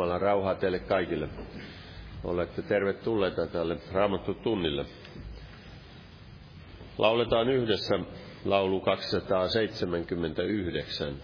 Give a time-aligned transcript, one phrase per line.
[0.00, 1.28] Jumalan rauhaa teille kaikille.
[2.24, 4.84] Olette tervetulleita tälle Raamattu tunnille.
[6.98, 7.94] Lauletaan yhdessä
[8.44, 11.14] laulu 279.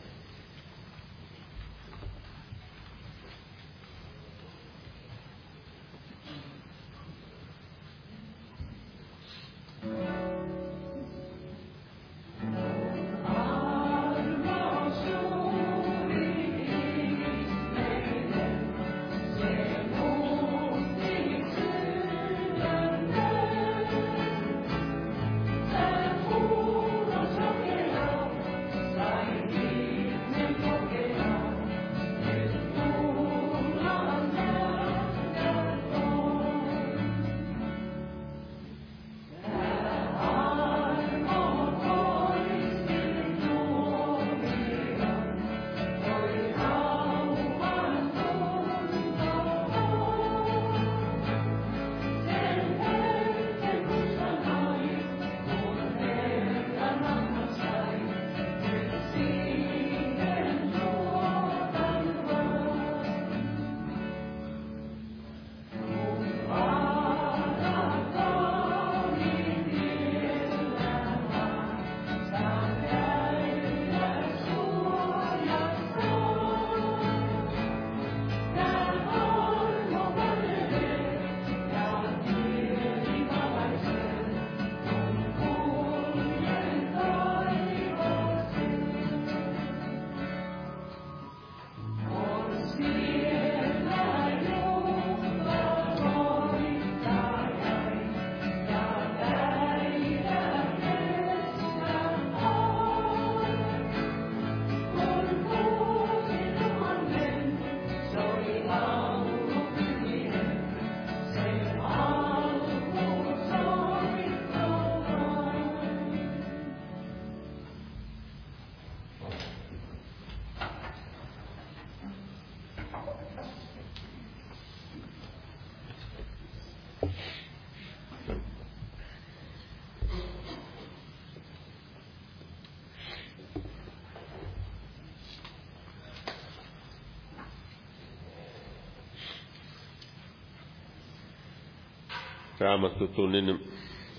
[142.67, 143.73] Raamattutunnin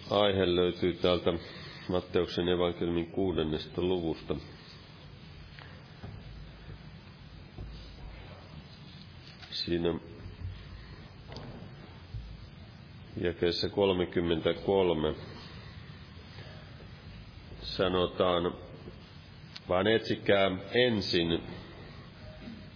[0.09, 1.33] aihe löytyy täältä
[1.89, 4.35] Matteuksen evankeliumin kuudennesta luvusta.
[9.51, 9.93] Siinä
[13.21, 15.15] jakeessa 33
[17.61, 18.53] sanotaan,
[19.69, 21.43] vaan etsikää ensin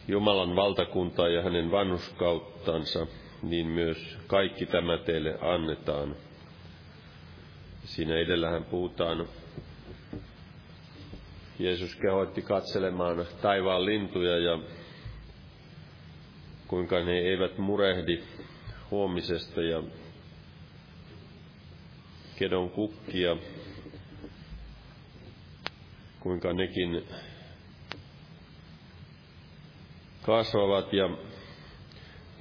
[0.08, 3.08] Jumalan valtakuntaa ja hänen vanhuskauttansa–
[3.44, 6.16] niin myös kaikki tämä teille annetaan.
[7.86, 9.28] Siinä edellähän puhutaan,
[11.60, 14.60] Jeesus kehoitti katselemaan taivaan lintuja ja
[16.68, 18.24] kuinka ne eivät murehdi
[18.92, 19.84] huomisesta ja
[22.40, 23.38] kedon kukkia,
[26.20, 27.04] kuinka nekin
[30.22, 31.10] kasvavat ja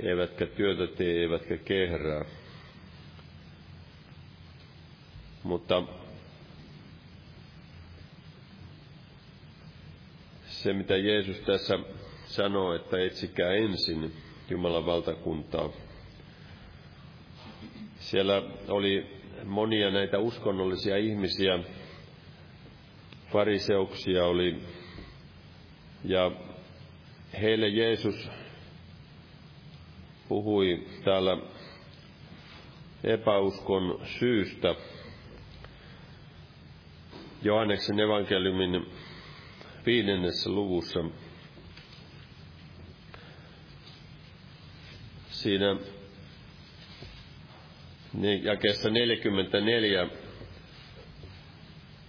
[0.02, 2.24] eivätkä työtä tee, eivätkä kehrää.
[5.42, 5.82] Mutta
[10.46, 11.78] se, mitä Jeesus tässä
[12.26, 14.12] sanoo, että etsikää ensin
[14.50, 15.70] Jumalan valtakuntaa.
[17.98, 19.06] Siellä oli
[19.44, 21.58] monia näitä uskonnollisia ihmisiä,
[23.32, 24.56] fariseuksia oli,
[26.04, 26.30] ja
[27.40, 28.30] heille Jeesus
[30.30, 31.38] puhui täällä
[33.04, 34.74] epäuskon syystä.
[37.42, 38.86] Johanneksen evankeliumin
[39.86, 41.00] viidennessä luvussa.
[45.28, 45.76] Siinä
[48.42, 50.08] jakeessa 44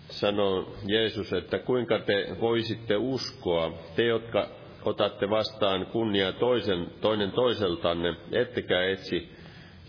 [0.09, 8.15] sanoo Jeesus, että kuinka te voisitte uskoa, te jotka otatte vastaan kunniaa toisen, toinen toiseltanne,
[8.31, 9.31] ettekä etsi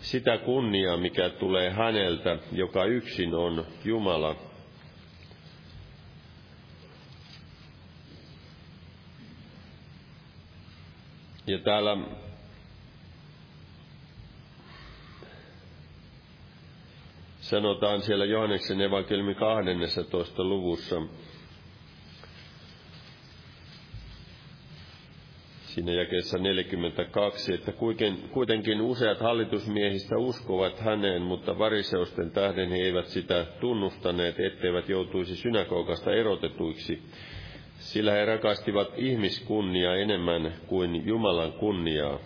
[0.01, 4.35] sitä kunniaa, mikä tulee häneltä, joka yksin on Jumala.
[11.47, 11.97] Ja täällä
[17.41, 20.43] sanotaan siellä Johanneksen evankeliumin 12.
[20.43, 21.01] luvussa,
[25.73, 27.71] siinä jakeessa 42, että
[28.31, 36.11] kuitenkin useat hallitusmiehistä uskovat häneen, mutta variseusten tähden he eivät sitä tunnustaneet, etteivät joutuisi synagogasta
[36.11, 37.01] erotetuiksi,
[37.79, 42.19] sillä he rakastivat ihmiskunnia enemmän kuin Jumalan kunniaa.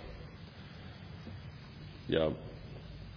[2.09, 2.31] Ja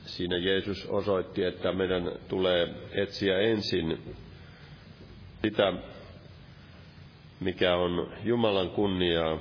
[0.05, 3.99] siinä Jeesus osoitti, että meidän tulee etsiä ensin
[5.43, 5.73] sitä,
[7.41, 9.39] mikä on Jumalan kunniaa,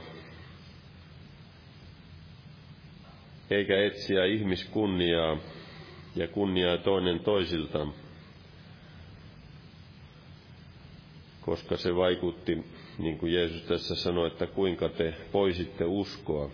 [3.50, 5.38] eikä etsiä ihmiskunniaa
[6.16, 7.94] ja kunniaa toinen toisiltaan,
[11.42, 12.66] koska se vaikutti,
[12.98, 16.50] niin kuin Jeesus tässä sanoi, että kuinka te poisitte uskoa.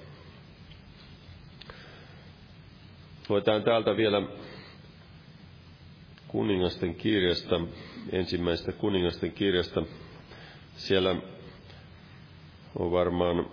[3.30, 4.22] Luetaan täältä vielä
[6.28, 7.62] kuningasten kirjasta,
[8.12, 9.84] ensimmäisestä kuningasten kirjasta.
[10.76, 11.16] Siellä
[12.80, 13.46] on varmaan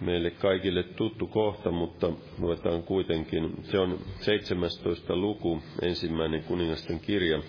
[0.00, 3.54] meille kaikille tuttu kohta, mutta luetaan kuitenkin.
[3.62, 5.16] Se on 17.
[5.16, 7.42] luku, ensimmäinen kuningasten kirja.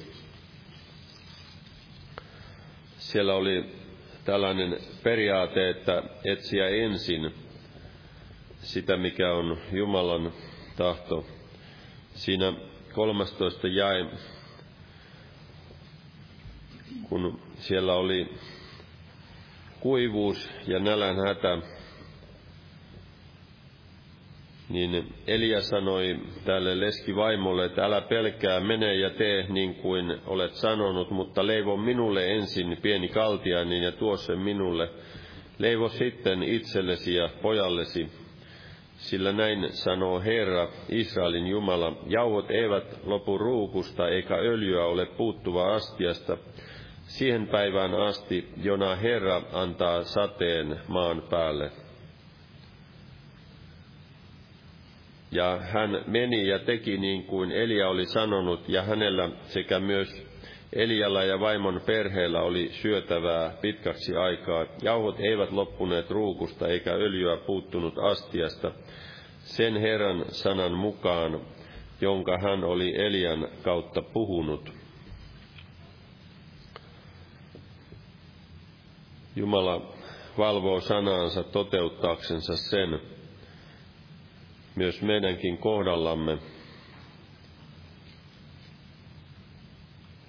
[2.98, 3.66] Siellä oli
[4.26, 7.34] tällainen periaate, että etsiä ensin
[8.62, 10.32] sitä, mikä on Jumalan
[10.78, 11.26] tahto.
[12.14, 12.54] Siinä
[12.94, 14.06] 13 jäi,
[17.04, 18.30] kun siellä oli
[19.80, 21.58] kuivuus ja nälän hätä,
[24.70, 31.12] niin Elia sanoi tälle leskivaimolle, että älä pelkää, mene ja tee niin kuin olet sanonut,
[31.12, 34.90] mutta leivo minulle ensin pieni kaltiainen ja tuo sen minulle.
[35.58, 38.10] Leivo sitten itsellesi ja pojallesi,
[38.98, 46.38] sillä näin sanoo Herra, Israelin Jumala, jauhot eivät lopu ruukusta eikä öljyä ole puuttuva astiasta,
[47.02, 51.72] siihen päivään asti, jona Herra antaa sateen maan päälle.
[55.32, 60.30] Ja hän meni ja teki niin kuin Elia oli sanonut, ja hänellä sekä myös
[60.74, 64.66] Elialla ja vaimon perheellä oli syötävää pitkäksi aikaa.
[64.82, 68.72] Jauhot eivät loppuneet ruukusta eikä öljyä puuttunut astiasta,
[69.40, 71.42] sen Herran sanan mukaan,
[72.02, 74.74] jonka hän oli Elian kautta puhunut.
[79.36, 79.94] Jumala
[80.38, 83.00] valvoo sanaansa toteuttaaksensa sen,
[84.80, 86.38] myös meidänkin kohdallamme.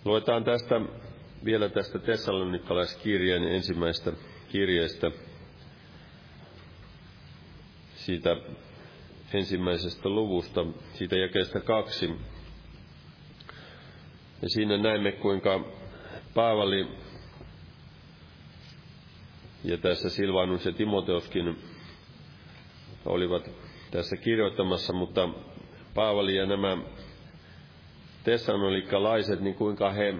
[0.04, 0.80] Luetaan tästä
[1.44, 4.12] vielä tästä Tessalonikalaiskirjeen ensimmäistä
[4.48, 5.10] kirjeestä,
[7.96, 8.36] siitä
[9.32, 12.06] ensimmäisestä luvusta, siitä jakeesta kaksi.
[14.42, 15.64] Ja siinä näemme, kuinka
[16.34, 16.88] Paavali
[19.64, 21.58] ja tässä Silvanus ja Timoteoskin
[23.06, 23.50] olivat
[23.90, 25.28] tässä kirjoittamassa, mutta
[25.94, 26.78] Paavali ja nämä
[28.24, 30.14] tessanolikalaiset, niin kuinka he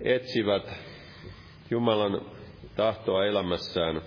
[0.00, 0.70] etsivät
[1.70, 2.20] Jumalan
[2.76, 4.02] tahtoa elämässään.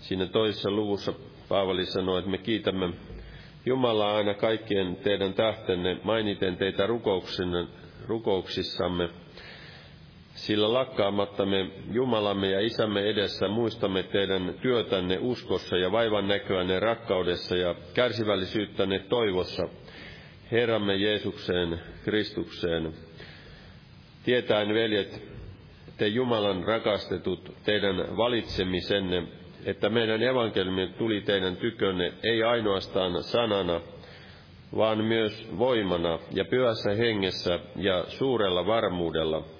[0.00, 1.12] Siinä toisessa luvussa
[1.48, 2.94] Paavali sanoi, että me kiitämme
[3.66, 6.86] Jumalaa aina kaikkien teidän tähtenne, mainiten teitä
[8.06, 9.08] rukouksissamme,
[10.34, 17.56] sillä lakkaamatta me Jumalamme ja Isämme edessä muistamme teidän työtänne uskossa ja vaivan näköänne rakkaudessa
[17.56, 19.68] ja kärsivällisyyttänne toivossa
[20.52, 22.92] Herramme Jeesukseen Kristukseen.
[24.24, 25.22] Tietäen, veljet,
[25.96, 29.22] te Jumalan rakastetut, teidän valitsemisenne,
[29.64, 33.80] että meidän evankeliumi tuli teidän tykönne ei ainoastaan sanana,
[34.76, 39.44] vaan myös voimana ja pyhässä hengessä ja suurella varmuudella–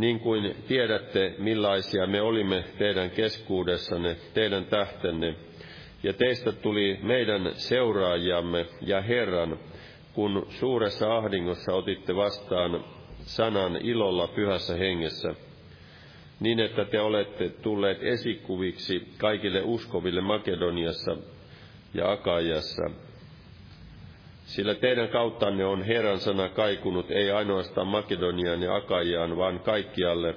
[0.00, 5.34] niin kuin tiedätte, millaisia me olimme teidän keskuudessanne, teidän tähtenne,
[6.02, 9.58] ja teistä tuli meidän seuraajamme ja Herran,
[10.12, 12.84] kun suuressa ahdingossa otitte vastaan
[13.22, 15.34] sanan ilolla pyhässä hengessä,
[16.40, 21.16] niin että te olette tulleet esikuviksi kaikille uskoville Makedoniassa
[21.94, 22.90] ja Akajassa,
[24.50, 30.34] sillä teidän kauttanne on Herran sana kaikunut ei ainoastaan Makedoniaan ja Akajaan, vaan kaikkialle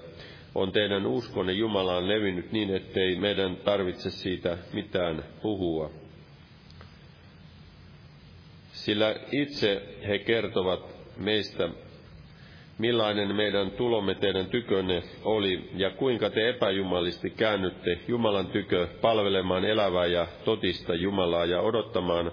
[0.55, 5.91] on teidän uskonne Jumalaan levinnyt niin, ettei meidän tarvitse siitä mitään puhua.
[8.71, 11.69] Sillä itse he kertovat meistä,
[12.77, 20.05] millainen meidän tulomme teidän tykönne oli, ja kuinka te epäjumalisti käännytte Jumalan tykö palvelemaan elävää
[20.05, 22.31] ja totista Jumalaa ja odottamaan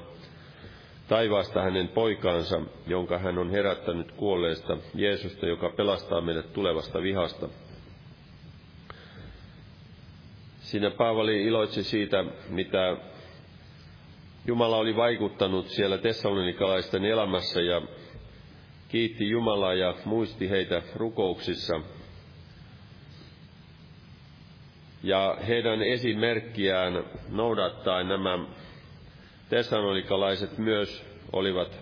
[1.10, 7.48] taivaasta hänen poikaansa, jonka hän on herättänyt kuolleesta, Jeesusta, joka pelastaa meidät tulevasta vihasta.
[10.60, 12.96] Siinä Paavali iloitsi siitä, mitä
[14.46, 17.82] Jumala oli vaikuttanut siellä tessalonikalaisten elämässä ja
[18.88, 21.80] kiitti Jumalaa ja muisti heitä rukouksissa.
[25.02, 28.38] Ja heidän esimerkkiään noudattaen nämä
[29.50, 31.78] tessalonikalaiset myös olivat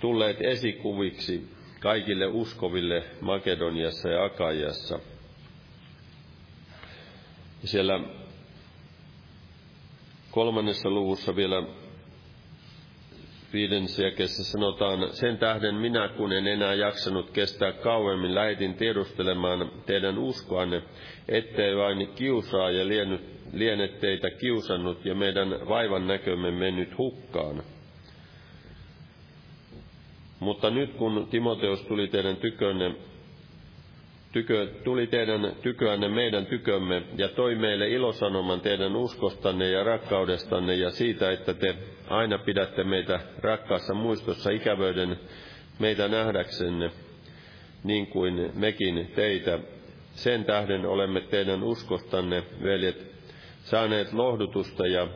[0.00, 1.48] tulleet esikuviksi
[1.80, 4.98] kaikille uskoville Makedoniassa ja Akajassa.
[7.64, 8.00] Siellä
[10.30, 11.62] kolmannessa luvussa vielä
[13.52, 20.18] viidennessä jakeessa sanotaan, sen tähden minä, kun en enää jaksanut kestää kauemmin, lähetin tiedustelemaan teidän
[20.18, 20.82] uskoanne,
[21.28, 22.88] ettei vain kiusaa ja
[23.52, 27.62] liene teitä kiusannut ja meidän vaivan näkömme mennyt hukkaan.
[30.40, 32.94] Mutta nyt kun Timoteus tuli teidän tykönne,
[34.32, 40.90] tykö, tuli teidän tyköänne meidän tykömme ja toi meille ilosanoman teidän uskostanne ja rakkaudestanne ja
[40.90, 41.74] siitä, että te
[42.08, 45.16] aina pidätte meitä rakkaassa muistossa ikävöiden
[45.78, 46.90] meitä nähdäksenne,
[47.84, 49.58] niin kuin mekin teitä.
[50.12, 53.11] Sen tähden olemme teidän uskostanne, veljet,
[53.64, 55.08] saaneet lohdutusta ja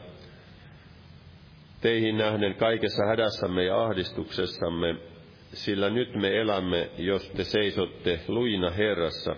[1.81, 4.97] teihin nähden kaikessa hädässämme ja ahdistuksessamme,
[5.53, 9.37] sillä nyt me elämme, jos te seisotte luina Herrassa.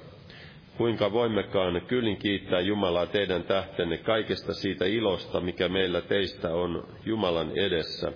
[0.77, 7.53] Kuinka voimmekaan kyllin kiittää Jumalaa teidän tähtenne kaikesta siitä ilosta, mikä meillä teistä on Jumalan
[7.55, 8.12] edessä.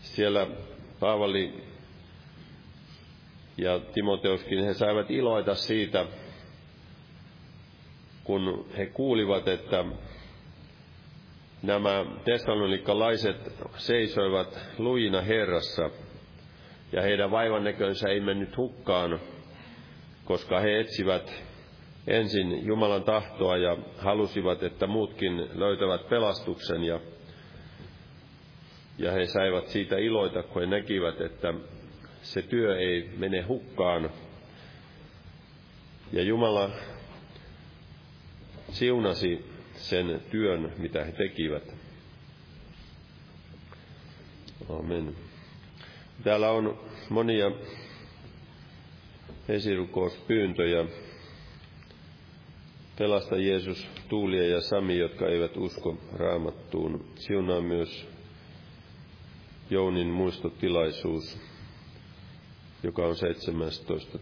[0.00, 0.46] Siellä
[1.00, 1.64] Paavali
[3.58, 6.06] ja Timoteuskin, he saivat iloita siitä,
[8.24, 9.84] kun he kuulivat, että
[11.62, 13.36] nämä tessalonikalaiset
[13.76, 15.90] seisoivat luina Herrassa,
[16.92, 19.20] ja heidän vaivannäkönsä ei mennyt hukkaan,
[20.24, 21.42] koska he etsivät
[22.06, 27.00] ensin Jumalan tahtoa ja halusivat, että muutkin löytävät pelastuksen ja,
[28.98, 31.54] ja he saivat siitä iloita, kun he näkivät, että
[32.22, 34.10] se työ ei mene hukkaan.
[36.12, 36.70] Ja Jumala
[38.72, 41.74] siunasi sen työn, mitä he tekivät.
[44.68, 45.16] Amen.
[46.24, 47.50] Täällä on monia
[49.48, 50.84] esirukouspyyntöjä.
[52.98, 57.04] Pelasta Jeesus Tuulia ja Sami, jotka eivät usko raamattuun.
[57.14, 58.06] Siunaa myös
[59.70, 61.38] Jounin muistotilaisuus,
[62.82, 64.18] joka on 17.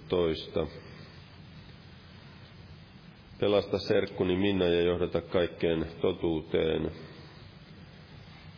[3.41, 6.91] Pelasta serkkuni Minna ja johdata kaikkeen totuuteen.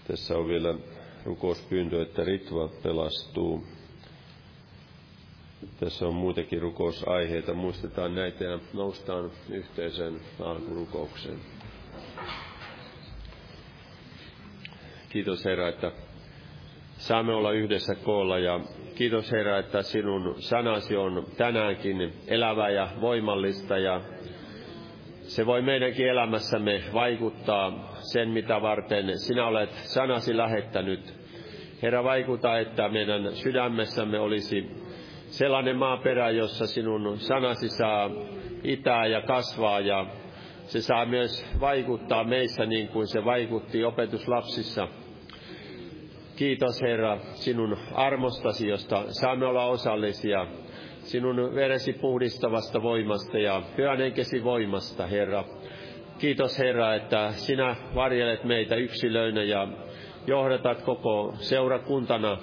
[0.09, 0.75] Tässä on vielä
[1.25, 3.67] rukouspyyntö, että Ritva pelastuu.
[5.81, 7.55] Tässä on muitakin rukousaiheita.
[7.55, 11.39] Muistetaan näitä ja noustaan yhteiseen alkurukoukseen.
[15.09, 15.93] Kiitos Herra, että
[16.99, 18.61] saamme olla yhdessä koolla ja
[18.95, 24.01] kiitos Herra, että sinun sanasi on tänäänkin elävä ja voimallista ja
[25.33, 31.15] se voi meidänkin elämässämme vaikuttaa sen, mitä varten sinä olet sanasi lähettänyt.
[31.83, 34.71] Herra, vaikuta, että meidän sydämessämme olisi
[35.27, 38.11] sellainen maaperä, jossa sinun sanasi saa
[38.65, 40.07] itää ja kasvaa ja
[40.67, 44.89] se saa myös vaikuttaa meissä niin kuin se vaikutti opetuslapsissa.
[46.37, 50.47] Kiitos Herra sinun armostasi, josta saamme olla osallisia
[51.03, 55.45] sinun veresi puhdistavasta voimasta ja pyhän henkesi voimasta, Herra.
[56.19, 59.69] Kiitos Herra, että sinä varjelet meitä yksilöinä ja
[60.27, 62.39] johdatat koko seurakuntana.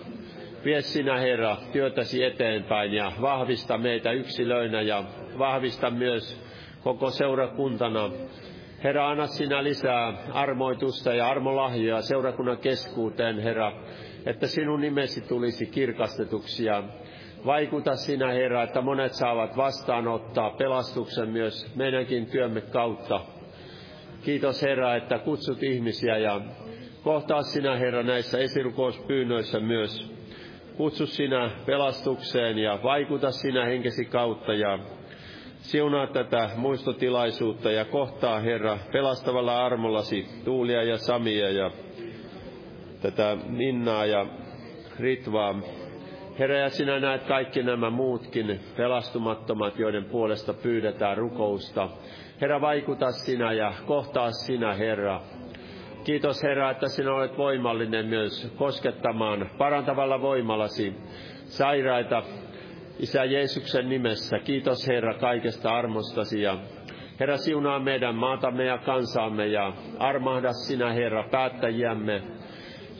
[0.65, 5.03] Vie sinä, Herra, työtäsi eteenpäin ja vahvista meitä yksilöinä ja
[5.37, 6.41] vahvista myös
[6.83, 8.11] koko seurakuntana.
[8.83, 13.71] Herra, anna sinä lisää armoitusta ja armolahjoja seurakunnan keskuuteen, Herra,
[14.25, 16.83] että sinun nimesi tulisi kirkastetuksi ja
[17.45, 23.21] Vaikuta sinä, Herra, että monet saavat vastaanottaa pelastuksen myös meidänkin työmme kautta.
[24.23, 26.41] Kiitos, Herra, että kutsut ihmisiä ja
[27.03, 30.11] kohtaa sinä, Herra, näissä esirukouspyynnöissä myös.
[30.77, 34.79] Kutsu sinä pelastukseen ja vaikuta sinä henkesi kautta ja
[35.61, 41.71] siunaa tätä muistotilaisuutta ja kohtaa, Herra, pelastavalla armollasi Tuulia ja Samia ja
[43.01, 44.25] tätä Minnaa ja
[44.99, 45.61] Ritvaa
[46.39, 51.89] Herra, ja sinä näet kaikki nämä muutkin pelastumattomat, joiden puolesta pyydetään rukousta.
[52.41, 55.21] Herra, vaikuta sinä ja kohtaa sinä, Herra.
[56.03, 60.93] Kiitos, Herra, että sinä olet voimallinen myös koskettamaan parantavalla voimallasi
[61.45, 62.23] sairaita
[62.99, 66.57] Isä Jeesuksen nimessä, kiitos Herra kaikesta armostasi ja
[67.19, 72.21] Herra siunaa meidän maatamme ja kansaamme ja armahda sinä Herra päättäjiämme.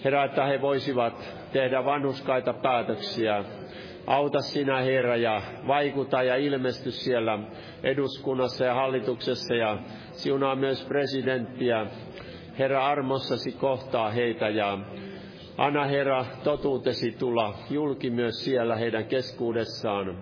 [0.04, 3.44] Herra, että he voisivat tehdä vanhuskaita päätöksiä.
[4.08, 7.40] Auta sinä Herra ja vaikuta ja ilmesty siellä
[7.84, 9.78] eduskunnassa ja hallituksessa ja
[10.12, 11.86] siunaa myös presidenttiä.
[12.60, 14.78] Herra armossasi kohtaa heitä ja
[15.58, 20.18] anna Herra totuutesi tulla julki myös siellä heidän keskuudessaan.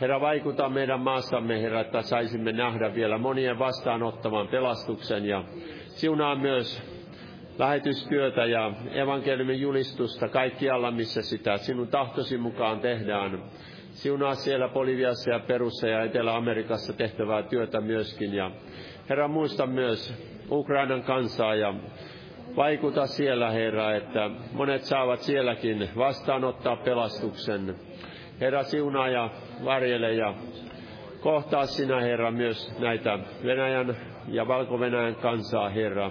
[0.00, 5.44] Herra, vaikuta meidän maassamme, Herra, että saisimme nähdä vielä monien vastaanottavan pelastuksen ja
[5.86, 6.95] siunaa myös
[7.58, 13.42] lähetystyötä ja evankeliumin julistusta kaikkialla, missä sitä sinun tahtosi mukaan tehdään.
[13.90, 18.34] Siunaa siellä Boliviassa ja Perussa ja Etelä-Amerikassa tehtävää työtä myöskin.
[18.34, 18.50] Ja
[19.08, 20.14] Herra, muista myös
[20.50, 21.74] Ukrainan kansaa ja
[22.56, 27.74] vaikuta siellä, Herra, että monet saavat sielläkin vastaanottaa pelastuksen.
[28.40, 29.30] Herra, siunaa ja
[29.64, 30.34] varjele ja
[31.20, 33.96] kohtaa sinä, Herra, myös näitä Venäjän
[34.28, 36.10] ja Valko-Venäjän kansaa, Herra.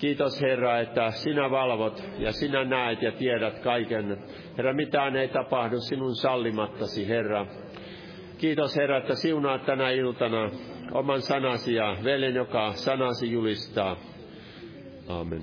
[0.00, 4.18] Kiitos Herra, että sinä valvot ja sinä näet ja tiedät kaiken.
[4.56, 7.46] Herra, mitään ei tapahdu sinun sallimattasi, Herra.
[8.38, 10.50] Kiitos Herra, että siunaat tänä iltana
[10.92, 13.96] oman sanasi ja veljen, joka sanasi julistaa.
[15.08, 15.42] Aamen.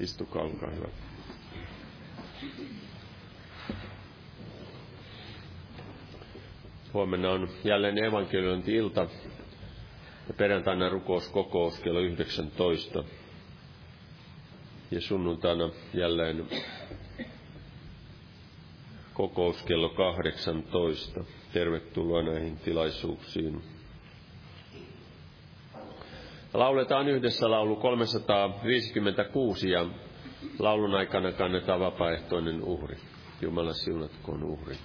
[0.00, 0.88] Istukaa, olkaa hyvä.
[6.92, 9.06] Huomenna on jälleen evankeliointi-ilta
[10.28, 13.04] ja perjantaina rukouskokous kello 19.
[14.90, 16.46] Ja sunnuntaina jälleen
[19.14, 21.24] kokous kello 18.
[21.52, 23.62] Tervetuloa näihin tilaisuuksiin.
[26.54, 29.86] Lauletaan yhdessä laulu 356 ja
[30.58, 32.96] laulun aikana kannetaan vapaaehtoinen uhri.
[33.40, 34.76] Jumala siunatkoon uhri.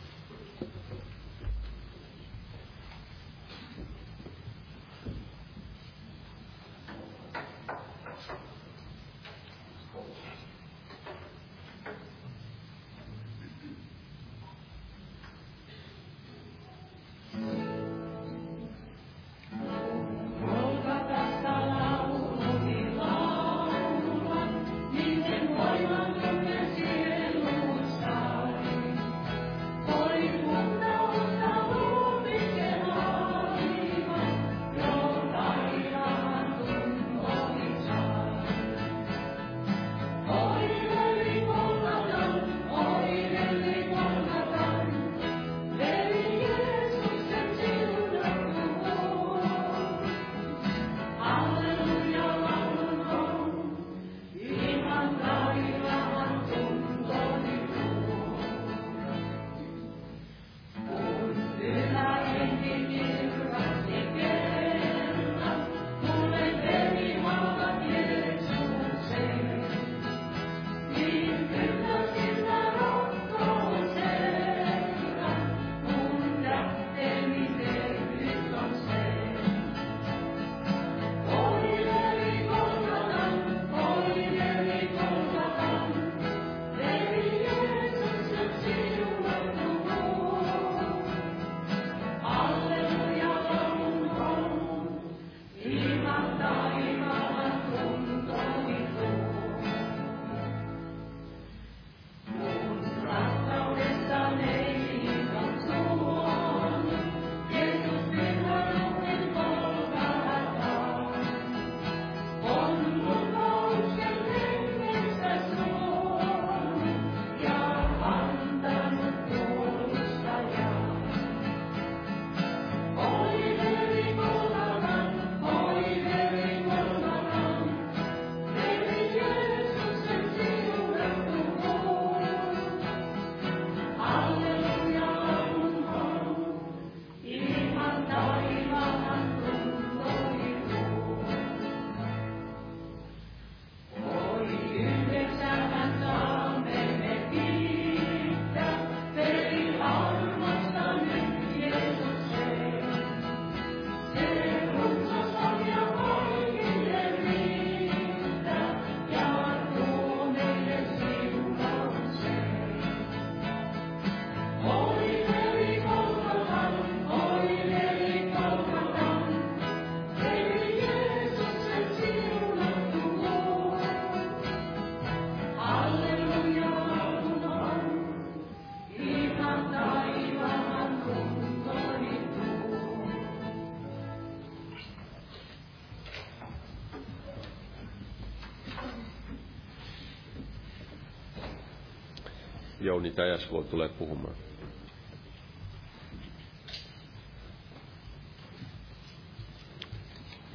[192.90, 194.36] Jouni Tajasvuo tulee puhumaan.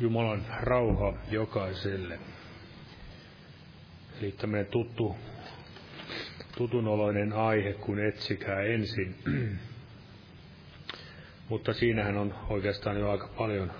[0.01, 2.19] Jumalan rauha jokaiselle.
[4.21, 5.17] Eli tämmöinen tuttu,
[6.57, 9.17] tutunoloinen aihe, kun etsikää ensin.
[11.49, 13.73] Mutta siinähän on oikeastaan jo aika paljon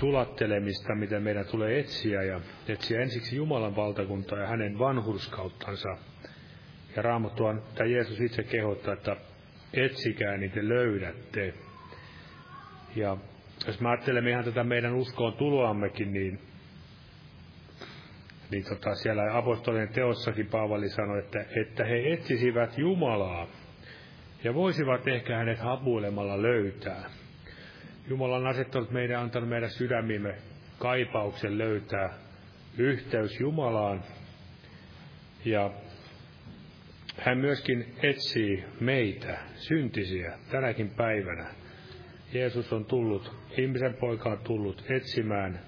[0.00, 5.96] sulattelemista, mitä meidän tulee etsiä, ja etsiä ensiksi Jumalan valtakuntaa ja hänen vanhurskauttansa.
[6.96, 9.16] Ja Raamattua, tämä Jeesus itse kehottaa, että
[9.72, 11.54] etsikää, niin te löydätte.
[12.96, 13.16] Ja
[13.66, 16.38] jos me ajattelemme ihan tätä meidän uskoon tuloammekin, niin,
[18.50, 23.46] niin tota, siellä apostolien teossakin Paavali sanoi, että, että he etsisivät Jumalaa
[24.44, 27.10] ja voisivat ehkä hänet hapuilemalla löytää.
[28.08, 30.34] Jumala on asettanut meidän, antanut meidän sydämimme
[30.78, 32.14] kaipauksen löytää
[32.78, 34.02] yhteys Jumalaan.
[35.44, 35.70] Ja
[37.18, 41.46] hän myöskin etsii meitä, syntisiä, tänäkin päivänä.
[42.32, 45.60] Jeesus on tullut, ihmisen poika on tullut etsimään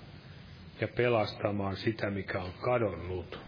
[0.80, 3.40] ja pelastamaan sitä, mikä on kadonnut.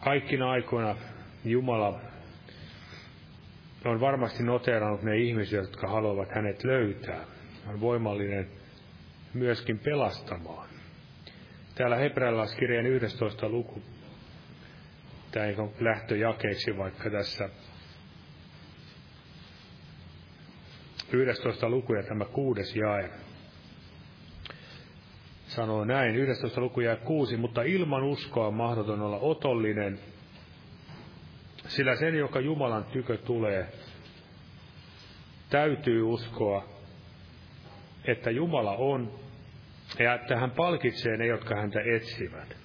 [0.00, 0.96] Kaikkina aikoina
[1.44, 2.00] Jumala
[3.84, 7.24] on varmasti noterannut ne ihmiset, jotka haluavat hänet löytää.
[7.68, 8.48] On voimallinen
[9.34, 10.68] myöskin pelastamaan.
[11.74, 13.48] Täällä hebrealaiskirjan 11.
[13.48, 13.82] luku,
[15.30, 17.48] tämä ei ole lähtöjakeeksi vaikka tässä
[21.12, 21.68] 11.
[21.68, 23.10] luku ja tämä kuudes jae
[25.46, 26.60] sanoo näin, 11.
[26.60, 29.98] luku ja kuusi, mutta ilman uskoa on mahdoton olla otollinen,
[31.68, 33.68] sillä sen, joka Jumalan tykö tulee,
[35.50, 36.68] täytyy uskoa,
[38.04, 39.18] että Jumala on
[39.98, 42.56] ja että hän palkitsee ne, jotka häntä etsivät.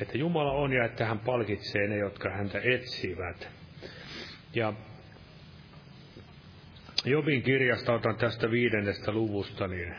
[0.00, 3.48] Että Jumala on ja että hän palkitsee ne, jotka häntä etsivät.
[4.54, 4.72] Ja
[7.04, 9.94] Jobin kirjasta otan tästä viidennestä luvusta niin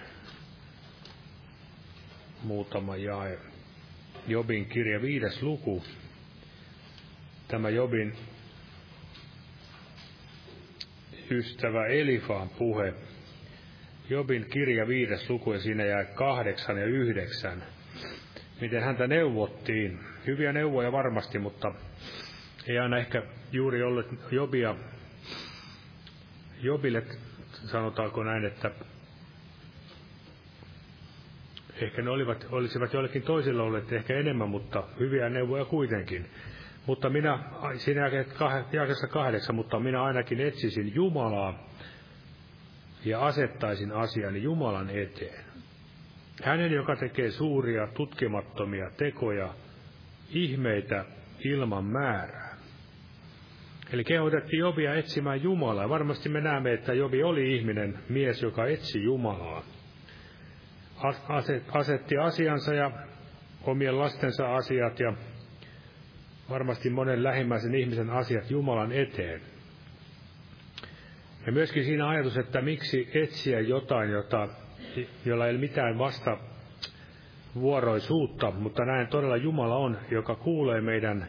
[2.44, 3.40] muutama jae.
[4.28, 5.84] Jobin kirja viides luku.
[7.48, 8.14] Tämä Jobin
[11.32, 12.94] ystävä Elifaan puhe.
[14.10, 17.64] Jobin kirja viides luku ja siinä jää kahdeksan ja yhdeksän.
[18.62, 20.00] Miten häntä neuvottiin.
[20.28, 21.72] Hyviä neuvoja varmasti, mutta
[22.68, 24.76] ei aina ehkä juuri ollut Jobia
[26.62, 27.04] Jobille
[27.52, 28.72] sanotaanko näin, että
[31.82, 36.30] ehkä ne olivat, olisivat joillekin toisilla olleet ehkä enemmän, mutta hyviä neuvoja kuitenkin.
[36.88, 37.40] Mutta minä,
[37.78, 38.12] siinä
[38.72, 41.70] jakessa kahdeksan, mutta minä ainakin etsisin Jumalaa
[43.06, 45.46] ja asettaisin asiani Jumalan eteen.
[46.44, 49.54] Hänen, joka tekee suuria, tutkimattomia tekoja,
[50.30, 51.06] ihmeitä
[51.40, 52.56] ilman määrää.
[53.94, 55.90] Eli kehotettiin Jobia etsimään Jumalaa.
[55.90, 59.64] Varmasti me näemme, että Jobi oli ihminen, mies, joka etsi Jumalaa.
[61.72, 62.92] Asetti asiansa ja
[63.64, 65.14] omien lastensa asiat ja
[66.50, 69.42] varmasti monen lähimmäisen ihmisen asiat Jumalan eteen.
[71.46, 74.48] Ja myöskin siinä ajatus, että miksi etsiä jotain, jota,
[75.26, 76.38] jolla ei ole mitään vasta
[77.56, 81.28] vuoroisuutta, mutta näin todella Jumala on, joka kuulee meidän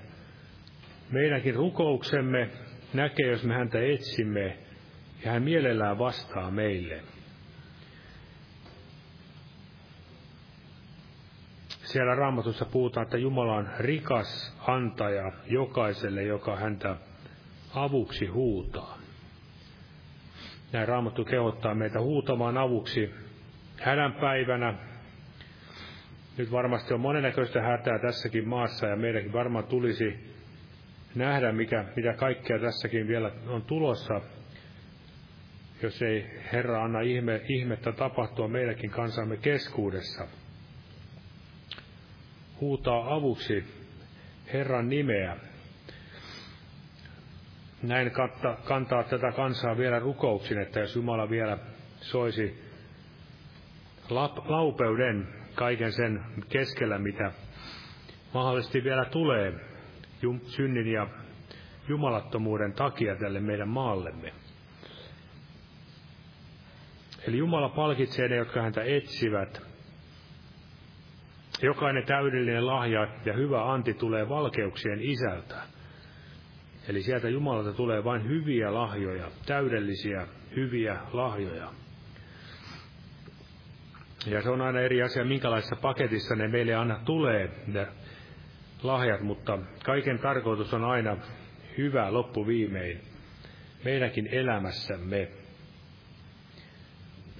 [1.10, 2.50] meidänkin rukouksemme,
[2.94, 4.58] näkee, jos me häntä etsimme,
[5.24, 7.02] ja hän mielellään vastaa meille.
[11.86, 16.96] Siellä raamatussa puhutaan, että Jumala on rikas antaja jokaiselle, joka häntä
[17.74, 18.98] avuksi huutaa.
[20.72, 23.14] Näin raamattu kehottaa meitä huutamaan avuksi
[23.80, 24.74] hädän päivänä.
[26.38, 30.34] Nyt varmasti on monennäköistä hätää tässäkin maassa ja meidänkin varmaan tulisi
[31.14, 34.20] nähdä, mikä, mitä kaikkea tässäkin vielä on tulossa,
[35.82, 40.45] jos ei Herra anna ihme, ihmettä tapahtua meidänkin kansamme keskuudessa.
[42.60, 43.64] Huutaa avuksi
[44.52, 45.36] Herran nimeä.
[47.82, 51.58] Näin kantaa, kantaa tätä kansaa vielä rukouksin, että jos Jumala vielä
[52.00, 52.62] soisi
[54.48, 57.32] laupeuden kaiken sen keskellä, mitä
[58.34, 59.52] mahdollisesti vielä tulee,
[60.46, 61.06] synnin ja
[61.88, 64.32] jumalattomuuden takia tälle meidän maallemme.
[67.28, 69.65] Eli Jumala palkitsee ne, jotka häntä etsivät.
[71.62, 75.56] Jokainen täydellinen lahja ja hyvä anti tulee valkeuksien isältä.
[76.88, 81.72] Eli sieltä Jumalalta tulee vain hyviä lahjoja, täydellisiä, hyviä lahjoja.
[84.26, 87.50] Ja se on aina eri asia, minkälaisessa paketissa ne meille aina tulee.
[88.82, 91.16] lahjat, mutta kaiken tarkoitus on aina
[91.78, 93.00] hyvä loppuviimein
[93.84, 95.28] meidänkin elämässämme.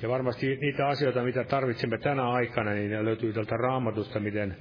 [0.06, 4.56] Ja varmasti niitä asioita, mitä tarvitsemme tänä aikana, niin ne löytyy tältä raamatusta, miten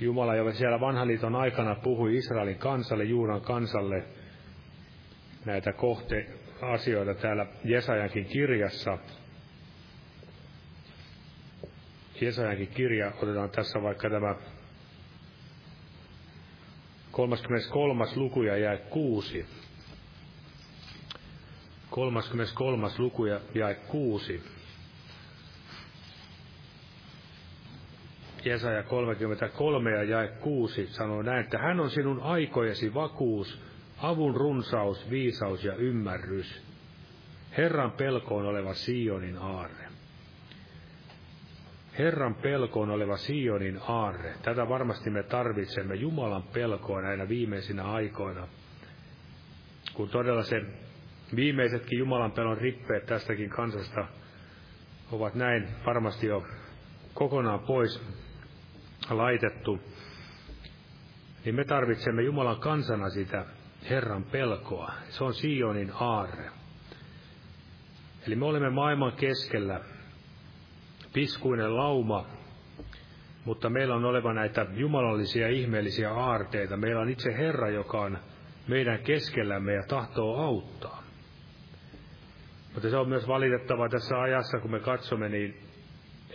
[0.00, 4.04] Jumala jo siellä vanhan liiton aikana puhui Israelin kansalle, Juudan kansalle,
[5.44, 6.26] näitä kohte
[6.60, 8.98] asioita täällä Jesajankin kirjassa.
[12.20, 14.34] Jesajankin kirja, otetaan tässä vaikka tämä
[17.10, 18.04] 33.
[18.16, 19.46] luku ja jää 6.
[21.92, 22.88] 33.
[22.98, 24.42] luku ja jae 6.
[28.44, 33.60] Jesaja 33 ja jae 6 sanoo näin, että hän on sinun aikojesi vakuus,
[33.98, 36.62] avun runsaus, viisaus ja ymmärrys.
[37.56, 39.88] Herran pelkoon oleva Sionin aarre.
[41.98, 44.34] Herran pelkoon oleva Sionin aarre.
[44.42, 48.48] Tätä varmasti me tarvitsemme Jumalan pelkoa näinä viimeisinä aikoina.
[49.94, 50.62] Kun todella se
[51.36, 54.04] viimeisetkin Jumalan pelon rippeet tästäkin kansasta
[55.12, 56.46] ovat näin varmasti jo
[57.14, 58.02] kokonaan pois
[59.10, 59.80] laitettu,
[61.44, 63.44] niin me tarvitsemme Jumalan kansana sitä
[63.90, 64.92] Herran pelkoa.
[65.08, 66.50] Se on Sionin aarre.
[68.26, 69.80] Eli me olemme maailman keskellä,
[71.12, 72.26] piskuinen lauma,
[73.44, 76.76] mutta meillä on oleva näitä jumalallisia ihmeellisiä aarteita.
[76.76, 78.18] Meillä on itse Herra, joka on
[78.68, 81.01] meidän keskellämme ja tahtoo auttaa.
[82.74, 85.56] Mutta se on myös valitettava tässä ajassa, kun me katsomme, niin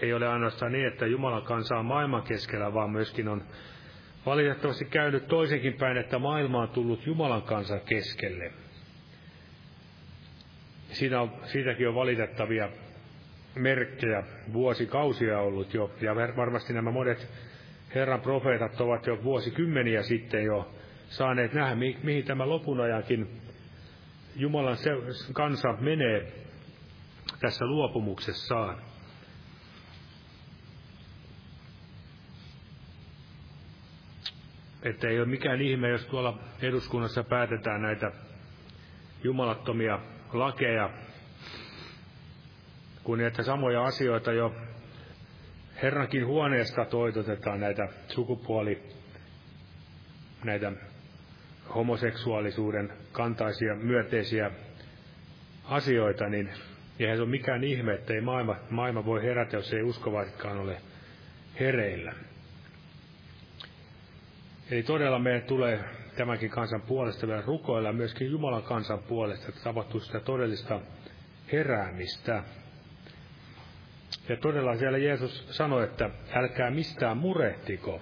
[0.01, 3.43] ei ole ainoastaan niin, että Jumalan kansa on maailman keskellä, vaan myöskin on
[4.25, 8.51] valitettavasti käynyt toisenkin päin, että maailma on tullut Jumalan kansan keskelle.
[10.91, 12.69] Siinä on, siitäkin on valitettavia
[13.55, 14.23] merkkejä
[14.53, 17.27] vuosikausia ollut jo, ja varmasti nämä monet
[17.95, 20.71] Herran profeetat ovat jo vuosikymmeniä sitten jo
[21.09, 23.41] saaneet nähdä, mihin tämä lopun ajankin
[24.39, 24.77] Jumalan
[25.33, 26.33] kansa menee
[27.39, 28.81] tässä luopumuksessaan.
[34.83, 38.11] Että ei ole mikään ihme, jos tuolla eduskunnassa päätetään näitä
[39.23, 39.99] jumalattomia
[40.33, 40.89] lakeja,
[43.03, 44.55] kun että samoja asioita jo
[45.81, 48.83] Herrankin huoneesta toitotetaan näitä sukupuoli,
[50.43, 50.71] näitä
[51.75, 54.51] homoseksuaalisuuden kantaisia myönteisiä
[55.63, 56.49] asioita, niin
[56.99, 60.77] eihän se ole mikään ihme, että ei maailma, maailma voi herätä, jos ei uskovaisetkaan ole
[61.59, 62.13] hereillä.
[64.71, 65.79] Eli todella meidän tulee
[66.15, 70.81] tämänkin kansan puolesta vielä rukoilla myöskin Jumalan kansan puolesta, että tapahtuu sitä todellista
[71.51, 72.43] heräämistä.
[74.29, 78.01] Ja todella siellä Jeesus sanoi, että älkää mistään murehtiko.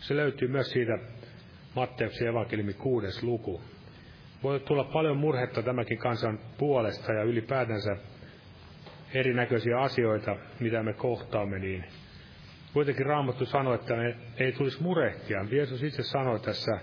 [0.00, 0.98] Se löytyy myös siitä
[1.74, 3.60] Matteuksen evankeliumi kuudes luku.
[4.42, 7.96] Voi tulla paljon murhetta tämäkin kansan puolesta ja ylipäätänsä
[9.14, 11.84] erinäköisiä asioita, mitä me kohtaamme, niin
[12.72, 15.46] kuitenkin Raamattu sanoi, että me ei tulisi murehtia.
[15.50, 16.78] Jeesus itse sanoi tässä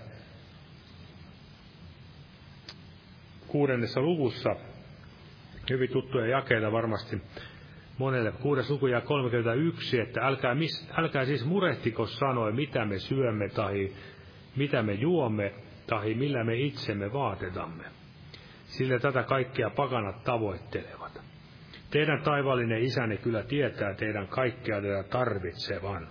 [3.46, 4.56] kuudennessa luvussa,
[5.70, 7.22] hyvin tuttuja jakeita varmasti
[7.98, 13.48] monelle, kuudes luku ja 31, että älkää, mis, älkää siis murehtiko sanoi, mitä me syömme
[13.48, 13.92] tai
[14.56, 15.52] mitä me juomme
[15.86, 17.84] tai millä me itsemme vaatetamme.
[18.64, 21.20] Sillä tätä kaikkea pakanat tavoittelevat.
[21.90, 26.08] Teidän taivallinen isänne kyllä tietää teidän kaikkea tätä tarvitsevan.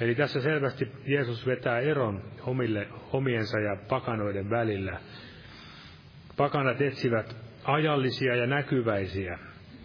[0.00, 5.00] Eli tässä selvästi Jeesus vetää eron omille, omiensa ja pakanoiden välillä.
[6.36, 9.38] Pakanat etsivät ajallisia ja näkyväisiä,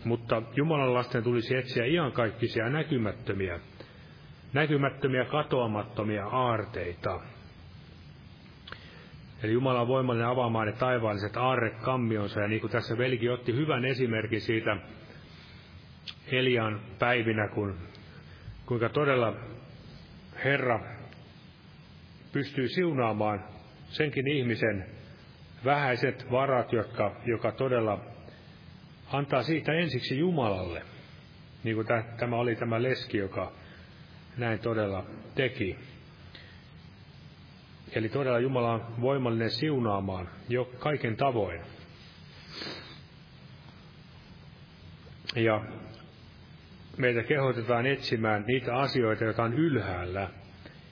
[0.05, 3.59] mutta Jumalan lasten tulisi etsiä iankaikkisia näkymättömiä,
[4.53, 7.19] näkymättömiä katoamattomia aarteita,
[9.43, 12.39] Eli Jumala on voimallinen avaamaan ne taivaalliset aarrekammionsa.
[12.41, 14.77] Ja niin kuin tässä velki otti hyvän esimerkin siitä
[16.31, 17.77] Elian päivinä, kun,
[18.65, 19.33] kuinka todella
[20.43, 20.79] Herra
[22.31, 23.43] pystyy siunaamaan
[23.87, 24.85] senkin ihmisen
[25.65, 27.99] vähäiset varat, jotka, joka todella
[29.13, 30.81] antaa siitä ensiksi Jumalalle.
[31.63, 31.87] Niin kuin
[32.17, 33.51] tämä oli tämä leski, joka
[34.37, 35.77] näin todella teki.
[37.95, 41.61] Eli todella Jumala on voimallinen siunaamaan jo kaiken tavoin.
[45.35, 45.61] Ja
[46.97, 50.29] meitä kehotetaan etsimään niitä asioita, joita on ylhäällä.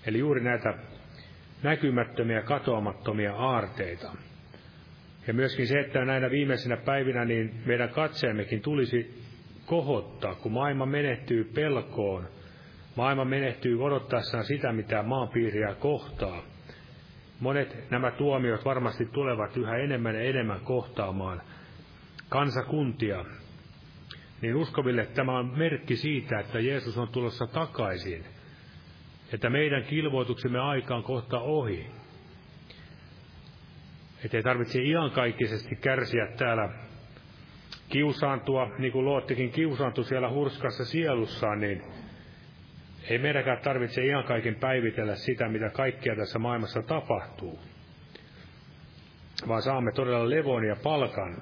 [0.06, 0.74] Eli juuri näitä
[1.64, 4.12] näkymättömiä, katoamattomia aarteita.
[5.28, 9.24] Ja myöskin se, että näinä viimeisinä päivinä niin meidän katseemmekin tulisi
[9.66, 12.28] kohottaa, kun maailma menettyy pelkoon,
[12.98, 16.44] Maailma menehtyy odottaessaan sitä, mitä maanpiiriä kohtaa.
[17.40, 21.42] Monet nämä tuomiot varmasti tulevat yhä enemmän ja enemmän kohtaamaan
[22.30, 23.26] kansakuntia.
[24.42, 28.26] Niin uskoville tämä on merkki siitä, että Jeesus on tulossa takaisin.
[29.34, 31.88] Että meidän kilvoituksemme aika on kohta ohi.
[34.26, 36.70] Että ei tarvitse iankaikkisesti kärsiä täällä
[37.90, 41.84] kiusaantua, niin kuin Loottikin kiusaantui siellä hurskassa sielussaan, niin
[43.10, 47.60] ei meidänkään tarvitse ihan kaiken päivitellä sitä, mitä kaikkea tässä maailmassa tapahtuu,
[49.48, 51.42] vaan saamme todella levon ja palkan,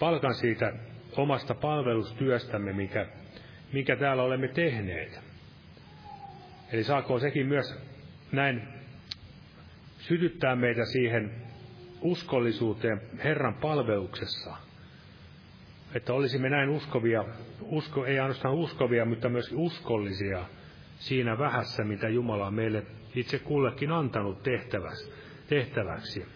[0.00, 0.72] palkan siitä
[1.16, 3.06] omasta palvelustyöstämme, mikä,
[3.72, 5.20] mikä täällä olemme tehneet.
[6.72, 7.74] Eli saako sekin myös
[8.32, 8.62] näin
[9.98, 11.30] sytyttää meitä siihen
[12.00, 14.56] uskollisuuteen Herran palveluksessa–
[15.94, 17.24] että olisimme näin uskovia,
[17.62, 20.44] usko, ei ainoastaan uskovia, mutta myös uskollisia
[20.98, 22.82] siinä vähässä, mitä Jumala on meille
[23.14, 24.42] itse kullekin antanut
[25.48, 26.26] tehtäväksi.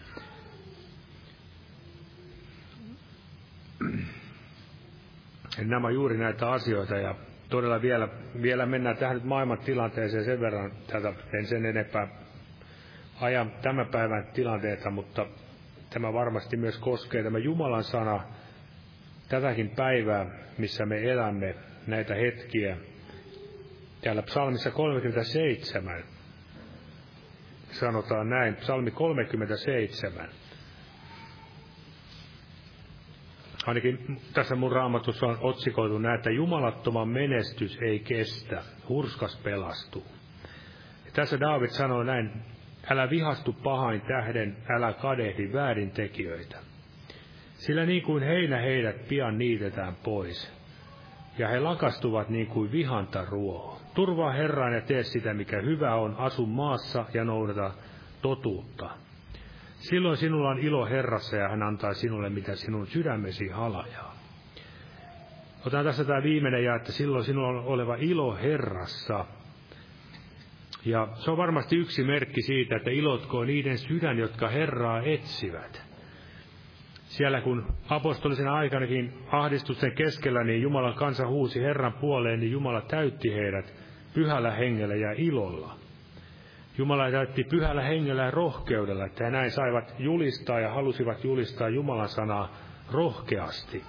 [5.57, 7.15] Eli nämä juuri näitä asioita ja
[7.49, 8.07] todella vielä,
[8.41, 12.07] vielä mennään tähän nyt maailman tilanteeseen sen verran, tätä en sen enempää
[13.21, 15.25] ajan tämän päivän tilanteita, mutta
[15.89, 18.23] tämä varmasti myös koskee tämä Jumalan sana,
[19.29, 20.25] tätäkin päivää,
[20.57, 21.55] missä me elämme,
[21.87, 22.77] näitä hetkiä.
[24.03, 26.03] Täällä psalmissa 37
[27.71, 30.29] sanotaan näin, psalmi 37.
[33.65, 40.05] Ainakin tässä mun raamatussa on otsikoitu näin, että jumalattoman menestys ei kestä, hurskas pelastuu.
[41.05, 42.31] Ja tässä David sanoo näin,
[42.89, 46.57] älä vihastu pahain tähden, älä kadehdi väärintekijöitä
[47.53, 50.62] sillä niin kuin heinä heidät pian niitetään pois,
[51.37, 53.81] ja he lakastuvat niin kuin vihanta ruoho.
[53.93, 57.71] Turvaa Herraan ja tee sitä, mikä hyvä on, asu maassa ja noudata
[58.21, 58.89] totuutta.
[59.73, 64.13] Silloin sinulla on ilo Herrassa ja hän antaa sinulle, mitä sinun sydämesi halajaa.
[65.65, 69.25] Otan tässä tämä viimeinen ja, että silloin sinulla on oleva ilo Herrassa.
[70.85, 75.82] Ja se on varmasti yksi merkki siitä, että ilotkoon niiden sydän, jotka Herraa etsivät
[77.13, 83.33] siellä kun apostolisen aikanakin ahdistusten keskellä, niin Jumalan kansa huusi Herran puoleen, niin Jumala täytti
[83.33, 83.73] heidät
[84.13, 85.75] pyhällä hengellä ja ilolla.
[86.77, 92.09] Jumala täytti pyhällä hengellä ja rohkeudella, että he näin saivat julistaa ja halusivat julistaa Jumalan
[92.09, 92.55] sanaa
[92.91, 93.83] rohkeasti.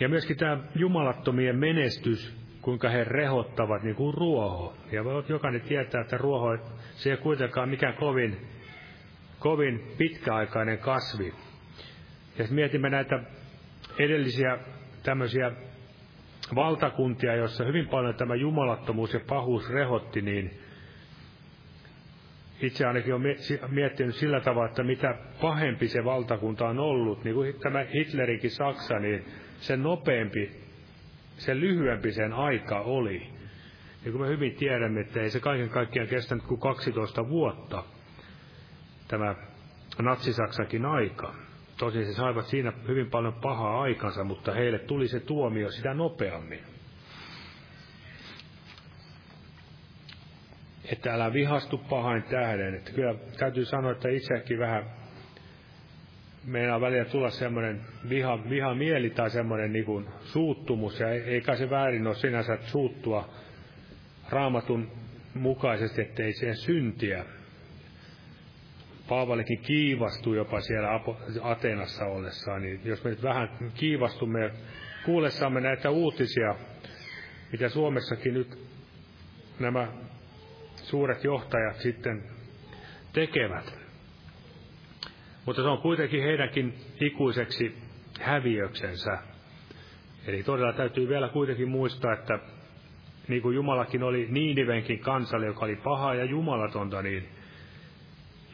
[0.00, 4.74] Ja myöskin tämä jumalattomien menestys, kuinka he rehottavat niin kuin ruoho.
[4.92, 6.58] Ja jokainen tietää, että ruoho
[6.94, 8.54] se ei kuitenkaan mikään kovin
[9.38, 11.26] kovin pitkäaikainen kasvi.
[12.38, 13.20] Ja jos mietimme näitä
[13.98, 14.58] edellisiä
[15.02, 15.52] tämmöisiä
[16.54, 20.50] valtakuntia, joissa hyvin paljon tämä jumalattomuus ja pahuus rehotti, niin
[22.60, 23.36] itse ainakin olen
[23.68, 28.98] miettinyt sillä tavalla, että mitä pahempi se valtakunta on ollut, niin kuin tämä Hitlerinkin Saksa,
[28.98, 29.24] niin
[29.60, 30.50] sen nopeampi,
[31.36, 33.34] sen lyhyempi sen aika oli.
[34.04, 37.84] Ja kun me hyvin tiedämme, että ei se kaiken kaikkiaan kestänyt kuin 12 vuotta,
[39.08, 39.34] tämä
[40.02, 41.34] natsisaksakin aika.
[41.78, 46.60] Tosin se saivat siinä hyvin paljon pahaa aikansa, mutta heille tuli se tuomio sitä nopeammin.
[50.92, 52.74] Että älä vihastu pahain tähden.
[52.74, 54.84] Että kyllä täytyy sanoa, että itsekin vähän
[56.74, 62.06] on välillä tulla semmoinen viha, viha mieli tai semmoinen niin suuttumus, ja eikä se väärin
[62.06, 63.28] ole sinänsä suuttua
[64.30, 64.90] raamatun
[65.34, 67.24] mukaisesti, ettei siihen syntiä.
[69.08, 71.00] Paavalikin kiivastui jopa siellä
[71.42, 74.50] Atenassa ollessaan, niin jos me nyt vähän kiivastumme
[75.04, 76.54] kuullessamme näitä uutisia,
[77.52, 78.58] mitä Suomessakin nyt
[79.60, 79.88] nämä
[80.76, 82.22] suuret johtajat sitten
[83.12, 83.78] tekevät.
[85.46, 87.74] Mutta se on kuitenkin heidänkin ikuiseksi
[88.20, 89.18] häviöksensä.
[90.26, 92.38] Eli todella täytyy vielä kuitenkin muistaa, että
[93.28, 97.28] niin kuin Jumalakin oli Niinivenkin kansalle, joka oli paha ja jumalatonta, niin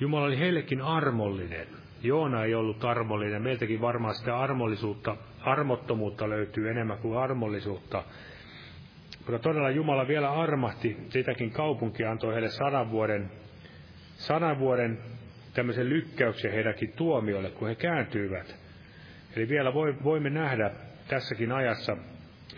[0.00, 1.66] Jumala oli heillekin armollinen.
[2.02, 3.42] Joona ei ollut armollinen.
[3.42, 8.04] Meiltäkin varmaan sitä armollisuutta, armottomuutta löytyy enemmän kuin armollisuutta.
[9.18, 13.30] Mutta todella Jumala vielä armahti sitäkin kaupunkia, antoi heille sadan vuoden,
[14.16, 14.98] sadan vuoden
[15.54, 18.56] tämmöisen lykkäyksen heidänkin tuomioille, kun he kääntyivät.
[19.36, 19.74] Eli vielä
[20.04, 20.70] voimme nähdä
[21.08, 21.96] tässäkin ajassa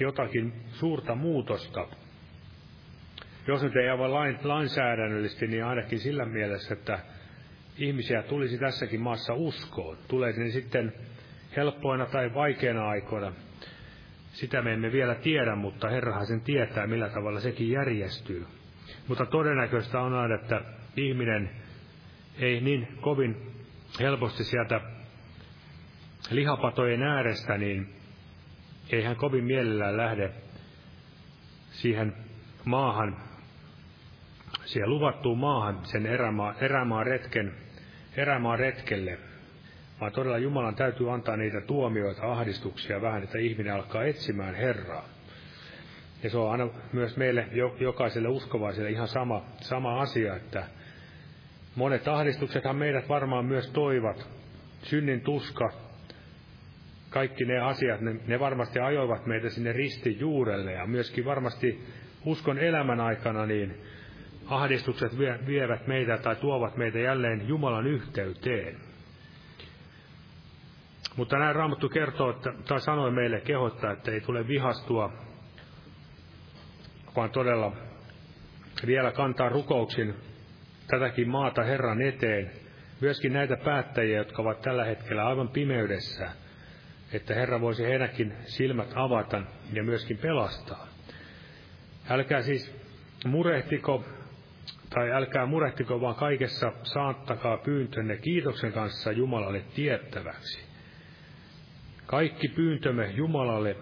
[0.01, 1.87] jotakin suurta muutosta.
[3.47, 6.99] Jos nyt ei aivan lain, lainsäädännöllisesti, niin ainakin sillä mielessä, että
[7.79, 9.99] ihmisiä tulisi tässäkin maassa uskoon.
[10.09, 10.93] Tulee ne sitten
[11.57, 13.33] helppoina tai vaikeina aikoina.
[14.33, 18.47] Sitä me emme vielä tiedä, mutta Herrahan sen tietää, millä tavalla sekin järjestyy.
[19.09, 20.61] Mutta todennäköistä on aina, että
[20.97, 21.51] ihminen
[22.39, 23.37] ei niin kovin
[24.01, 24.81] helposti sieltä
[26.31, 27.95] lihapatojen äärestä, niin
[28.91, 30.31] ei hän kovin mielellään lähde
[31.71, 32.13] siihen
[32.65, 33.17] maahan,
[34.65, 37.55] siihen luvattuun maahan, sen erämaa, erämaa retken,
[38.17, 39.19] erämaa retkelle,
[40.01, 45.05] vaan todella Jumalan täytyy antaa niitä tuomioita, ahdistuksia vähän, että ihminen alkaa etsimään Herraa.
[46.23, 47.47] Ja se on aina myös meille
[47.81, 50.65] jokaiselle uskovaiselle ihan sama, sama asia, että
[51.77, 54.29] monet ahdistuksethan meidät varmaan myös toivat.
[54.83, 55.73] Synnin tuska,
[57.11, 61.85] kaikki ne asiat, ne, ne varmasti ajoivat meitä sinne ristin juurelle ja myöskin varmasti
[62.25, 63.81] uskon elämän aikana niin
[64.57, 68.77] ahdistukset vievät meitä tai tuovat meitä jälleen Jumalan yhteyteen.
[71.17, 75.13] Mutta näin Raamattu kertoo, että, tai sanoi meille kehottaa, että ei tule vihastua,
[77.17, 77.73] vaan todella
[78.87, 80.15] vielä kantaa rukouksin
[80.87, 82.51] tätäkin maata Herran eteen,
[83.01, 86.31] myöskin näitä päättäjiä, jotka ovat tällä hetkellä aivan pimeydessä,
[87.13, 89.43] että Herra voisi heidänkin silmät avata
[89.73, 90.87] ja myöskin pelastaa.
[92.11, 92.77] Älkää siis
[93.25, 94.05] murehtiko,
[94.95, 100.65] tai älkää murehtiko, vaan kaikessa saattakaa pyyntönne kiitoksen kanssa Jumalalle tiettäväksi.
[102.07, 103.77] Kaikki pyyntömme Jumalalle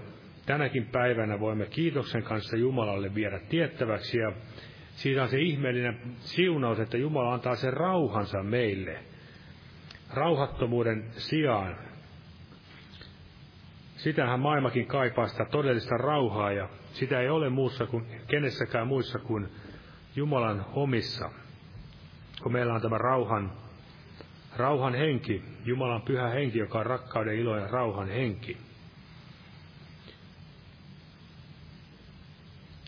[0.46, 4.32] tänäkin päivänä voimme kiitoksen kanssa Jumalalle viedä tiettäväksi ja
[4.94, 8.98] siitä on se ihmeellinen siunaus, että Jumala antaa sen rauhansa meille.
[10.14, 11.76] Rauhattomuuden sijaan.
[13.96, 19.48] Sitähän maailmakin kaipaa sitä todellista rauhaa ja sitä ei ole muussa kuin kenessäkään muissa kuin
[20.16, 21.30] Jumalan omissa.
[22.42, 23.52] Kun meillä on tämä rauhan
[24.56, 28.56] Rauhan henki, Jumalan pyhä henki, joka on rakkauden, ilo ja rauhan henki.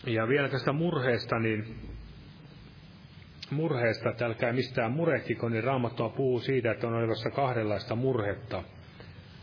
[0.05, 1.75] Ja vielä tästä murheesta, niin
[3.49, 8.63] murheesta, että älkää mistään murehtiko, niin Raamattua puhuu siitä, että on olemassa kahdenlaista murhetta.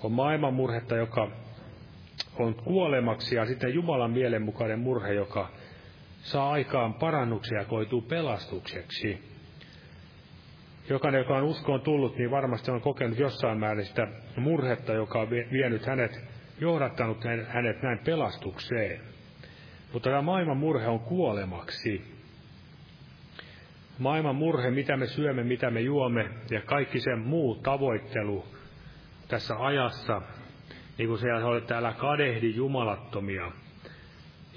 [0.01, 1.31] On maailman murhetta, joka
[2.39, 5.51] on kuolemaksi, ja sitten Jumalan mielenmukainen murhe, joka
[6.23, 9.31] saa aikaan parannuksia koituu pelastukseksi
[10.91, 15.31] jokainen, joka on uskoon tullut, niin varmasti on kokenut jossain määrin sitä murhetta, joka on
[15.31, 16.25] vienyt hänet,
[16.61, 19.01] johdattanut hänet näin pelastukseen.
[19.93, 22.21] Mutta tämä maailman murhe on kuolemaksi.
[23.99, 28.45] Maailman murhe, mitä me syömme, mitä me juomme ja kaikki sen muu tavoittelu
[29.29, 30.23] tässä ajassa,
[30.99, 33.53] niin kuin siellä olette, älä kadehdi jumalattomia.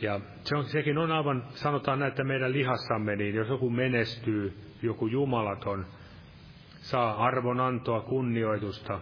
[0.04, 5.08] Ja se on, sekin on aivan, sanotaan näitä meidän lihassamme, niin jos joku menestyy, joku
[5.08, 5.86] jumalaton,
[6.82, 9.00] saa arvonantoa, kunnioitusta,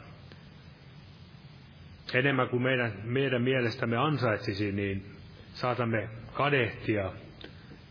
[2.13, 5.05] enemmän kuin meidän, meidän mielestämme ansaitsisi, niin
[5.53, 7.11] saatamme kadehtia,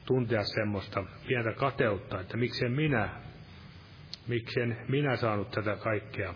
[0.04, 3.08] tuntea semmoista pientä kateutta, että miksen minä,
[4.28, 6.34] miksen minä saanut tätä kaikkea.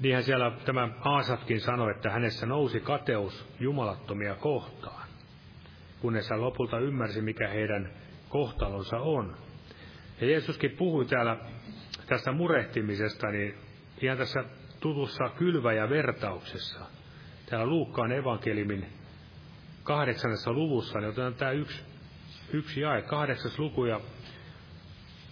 [0.00, 5.08] Niinhän siellä tämä Aasatkin sanoi, että hänessä nousi kateus jumalattomia kohtaan,
[6.00, 7.90] kunnes hän lopulta ymmärsi, mikä heidän
[8.28, 9.36] kohtalonsa on.
[10.20, 11.36] Ja Jeesuskin puhui täällä
[12.06, 13.54] tästä murehtimisesta, niin
[14.02, 14.44] ihan tässä
[14.80, 16.80] tutussa kylvä- ja vertauksessa.
[17.46, 18.86] Täällä Luukkaan evankelimin
[19.82, 21.84] kahdeksannessa luvussa, niin otetaan tämä yksi,
[22.52, 24.00] yksi jae, kahdeksas luku ja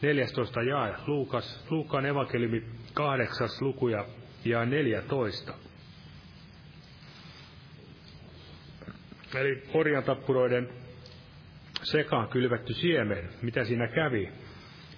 [0.03, 0.95] 14 jae.
[1.07, 4.05] Luukas, Luukkaan evankeliumi kahdeksas luku ja
[4.45, 5.55] jae 14.
[9.35, 10.69] Eli orjantappuroiden
[11.83, 14.33] sekaan kylvetty siemen, mitä siinä kävi.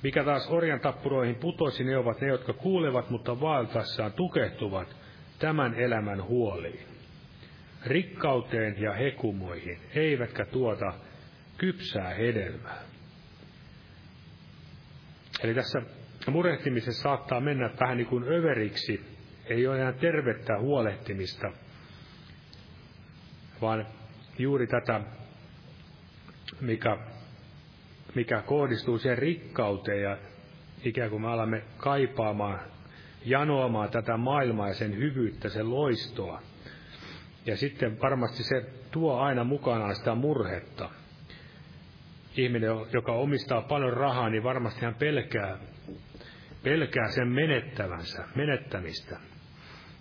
[0.03, 4.97] Mikä taas orjan tappuroihin putosi, ne ovat ne, jotka kuulevat, mutta vaeltaessaan tukehtuvat
[5.39, 6.87] tämän elämän huoliin.
[7.87, 10.93] Rikkauteen ja hekumoihin, eivätkä tuota
[11.59, 12.83] kypsää hedelmää.
[15.43, 15.83] Eli tässä
[16.31, 19.16] murehtimisessa saattaa mennä vähän niin kuin överiksi,
[19.47, 21.53] ei ole enää tervettä huolehtimista,
[23.61, 23.87] vaan
[24.39, 25.01] juuri tätä,
[26.61, 26.99] mikä
[28.17, 30.19] mikä kohdistuu siihen rikkauteen ja
[30.85, 32.61] ikään kuin me alamme kaipaamaan,
[33.25, 36.43] janoamaan tätä maailmaa ja sen hyvyyttä, sen loistoa.
[37.47, 40.91] Ja sitten varmasti se tuo aina mukanaan sitä murhetta.
[42.37, 45.59] Ihminen, joka omistaa paljon rahaa, niin varmasti hän pelkää,
[46.63, 49.19] pelkää sen menettävänsä, menettämistä.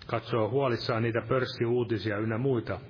[0.06, 2.80] Katsoo huolissaan niitä pörssiuutisia ynnä muita,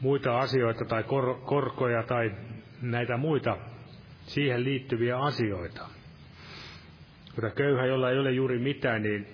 [0.00, 2.32] muita asioita tai kor, korkoja tai
[2.82, 3.58] näitä muita
[4.26, 5.88] siihen liittyviä asioita.
[7.34, 9.26] Mutta köyhä, jolla ei ole juuri mitään, niin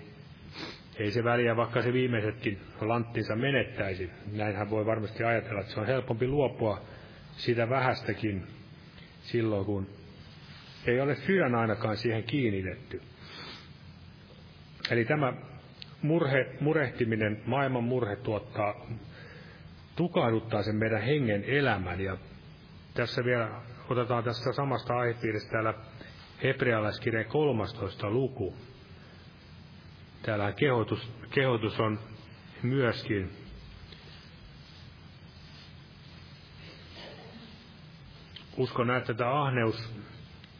[1.00, 4.10] Ei se väliä, vaikka se viimeisetkin lanttinsa menettäisi.
[4.32, 6.82] Näinhän voi varmasti ajatella, että se on helpompi luopua
[7.36, 8.46] sitä vähästäkin
[9.22, 9.86] silloin, kun
[10.86, 13.02] ei ole sydän ainakaan siihen kiinnitetty.
[14.90, 15.32] Eli tämä
[16.02, 18.74] murhe, murehtiminen, maailman murhe tuottaa,
[19.96, 22.00] tukahduttaa sen meidän hengen elämän.
[22.00, 22.16] Ja
[22.94, 23.50] tässä vielä
[23.88, 25.74] otetaan tästä samasta aihepiiristä täällä
[26.42, 28.10] hebrealaiskirjan 13.
[28.10, 28.54] luku.
[30.22, 31.98] Täällä kehotus, kehotus on
[32.62, 33.30] myöskin
[38.56, 39.94] uskon, että tämä ahneus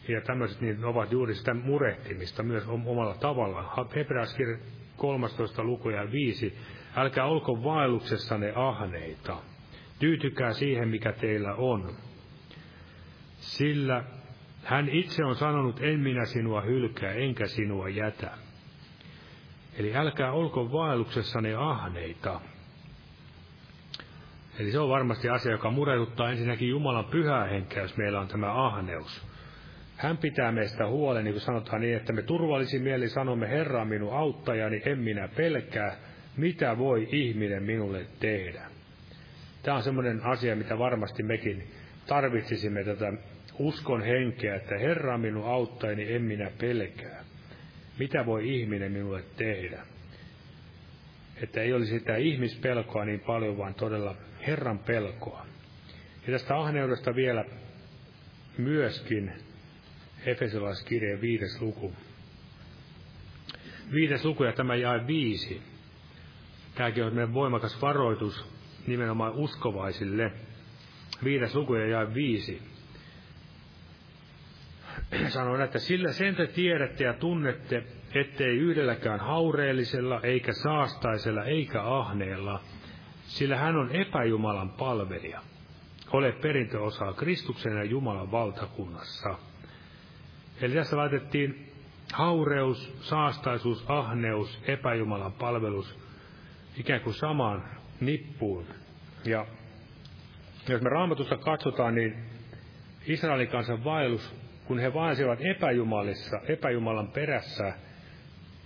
[0.09, 3.88] ja tämmöiset niin ovat juuri sitä murehtimista myös omalla tavallaan.
[3.95, 4.59] Hebreaskirja
[5.01, 5.64] 13.
[5.64, 6.59] luku ja 5.
[6.96, 9.36] Älkää olko vaelluksessanne ahneita.
[9.98, 11.96] Tyytykää siihen, mikä teillä on.
[13.36, 14.05] Sillä
[14.64, 18.30] hän itse on sanonut, en minä sinua hylkää, enkä sinua jätä.
[19.78, 22.40] Eli älkää olko vaelluksessanne ahneita.
[24.59, 28.66] Eli se on varmasti asia, joka murehduttaa ensinnäkin Jumalan pyhää henkeä, jos meillä on tämä
[28.66, 29.30] ahneus.
[30.01, 34.16] Hän pitää meistä huolen, niin kuin sanotaan niin, että me turvallisin mieli sanomme, Herra minun
[34.16, 35.96] auttajani, en minä pelkää,
[36.36, 38.62] mitä voi ihminen minulle tehdä.
[39.62, 41.64] Tämä on semmoinen asia, mitä varmasti mekin
[42.07, 43.12] tarvitsisimme tätä
[43.59, 47.24] uskon henkeä, että Herra minun auttajani, en minä pelkää.
[47.98, 49.82] Mitä voi ihminen minulle tehdä?
[51.42, 55.46] Että ei olisi sitä ihmispelkoa niin paljon, vaan todella Herran pelkoa.
[56.26, 57.44] Ja tästä ahneudesta vielä
[58.59, 59.32] myöskin
[60.27, 61.95] Efesolaiskirjeen viides luku.
[63.93, 65.62] Viides luku ja tämä jae viisi.
[66.75, 68.45] Tämäkin on meidän voimakas varoitus
[68.87, 70.33] nimenomaan uskovaisille.
[71.25, 72.62] Viides luku ja jae viisi.
[75.29, 77.83] Sanon, että sillä sen te tiedätte ja tunnette,
[78.14, 82.61] ettei yhdelläkään haureellisella, eikä saastaisella, eikä ahneella,
[83.23, 85.41] sillä hän on epäjumalan palvelija.
[86.12, 89.49] Ole perintöosaa Kristuksen ja Jumalan valtakunnassa.
[90.62, 91.72] Eli tässä laitettiin
[92.12, 95.98] haureus, saastaisuus, ahneus, epäjumalan palvelus
[96.76, 97.64] ikään kuin samaan
[98.00, 98.66] nippuun.
[99.24, 99.46] Ja
[100.68, 102.16] jos me raamatusta katsotaan, niin
[103.06, 104.34] Israelin kansan vaellus,
[104.64, 107.72] kun he vaelsivat epäjumalissa, epäjumalan perässä,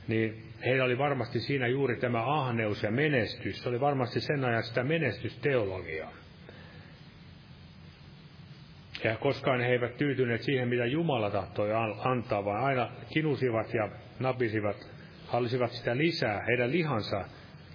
[0.09, 3.63] niin heillä oli varmasti siinä juuri tämä ahneus ja menestys.
[3.63, 6.24] Se oli varmasti sen ajan sitä menestysteologiaa.
[9.05, 11.69] Ja koskaan he eivät tyytyneet siihen, mitä Jumala tahtoi
[12.05, 13.89] antaa, vaan aina kinusivat ja
[14.19, 14.77] napisivat,
[15.27, 17.25] hallisivat sitä lisää heidän lihansa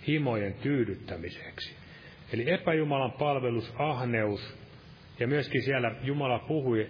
[0.08, 1.76] himojen tyydyttämiseksi.
[2.34, 4.58] Eli epäjumalan palvelus, ahneus,
[5.20, 6.90] ja myöskin siellä Jumala puhui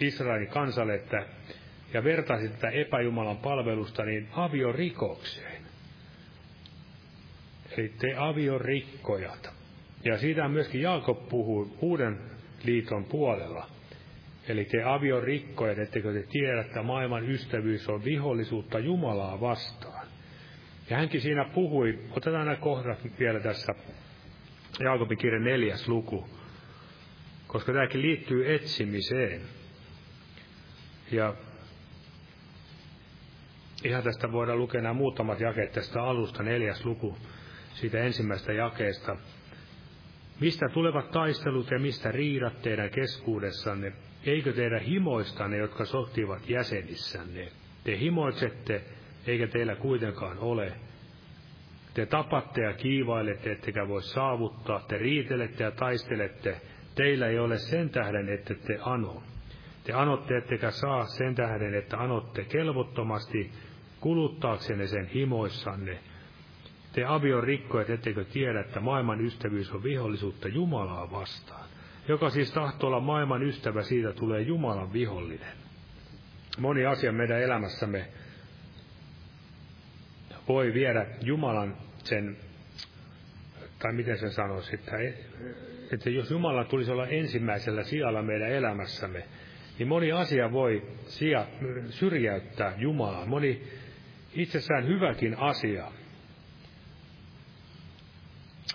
[0.00, 1.26] Israelin kansalle, että,
[1.94, 5.62] ja vertasi tätä epäjumalan palvelusta niin aviorikokseen.
[7.76, 9.50] Eli te aviorikkojat.
[10.04, 12.18] Ja siitä myöskin Jaakob puhuu uuden
[12.64, 13.77] liiton puolella.
[14.48, 20.06] Eli te aviorikkojat, ettekö te tiedä, että maailman ystävyys on vihollisuutta Jumalaa vastaan.
[20.90, 23.74] Ja hänkin siinä puhui, otetaan nämä kohdat vielä tässä
[24.80, 26.28] Jaakobin kirjan neljäs luku,
[27.46, 29.40] koska tämäkin liittyy etsimiseen.
[31.12, 31.34] Ja
[33.84, 37.18] ihan tästä voidaan lukea nämä muutamat jakeet tästä alusta, neljäs luku,
[37.74, 39.16] siitä ensimmäistä jakeesta.
[40.40, 43.92] Mistä tulevat taistelut ja mistä riidat teidän keskuudessanne?
[44.28, 47.48] Eikö teidän himoistanne, jotka sotivat jäsenissänne?
[47.84, 48.82] Te himoitsette,
[49.26, 50.72] eikä teillä kuitenkaan ole.
[51.94, 54.80] Te tapatte ja kiivailette, ettekä voi saavuttaa.
[54.88, 56.60] Te riitelette ja taistelette.
[56.94, 59.22] Teillä ei ole sen tähden, että te ano.
[59.84, 63.50] Te anotte, ettekä saa sen tähden, että anotte kelvottomasti
[64.00, 65.98] kuluttaaksenne sen himoissanne.
[66.92, 71.67] Te avion rikkojat, ettekö tiedä, että maailman ystävyys on vihollisuutta Jumalaa vastaan.
[72.08, 75.52] Joka siis tahtoo olla maailman ystävä, siitä tulee Jumalan vihollinen.
[76.58, 78.08] Moni asia meidän elämässämme
[80.48, 82.36] voi viedä Jumalan sen,
[83.78, 84.96] tai miten sen sanoisi, että,
[85.92, 89.24] että jos Jumala tulisi olla ensimmäisellä sijalla meidän elämässämme,
[89.78, 91.46] niin moni asia voi sija,
[91.90, 93.26] syrjäyttää Jumalaa.
[93.26, 93.62] Moni
[94.32, 95.92] itsessään hyväkin asia.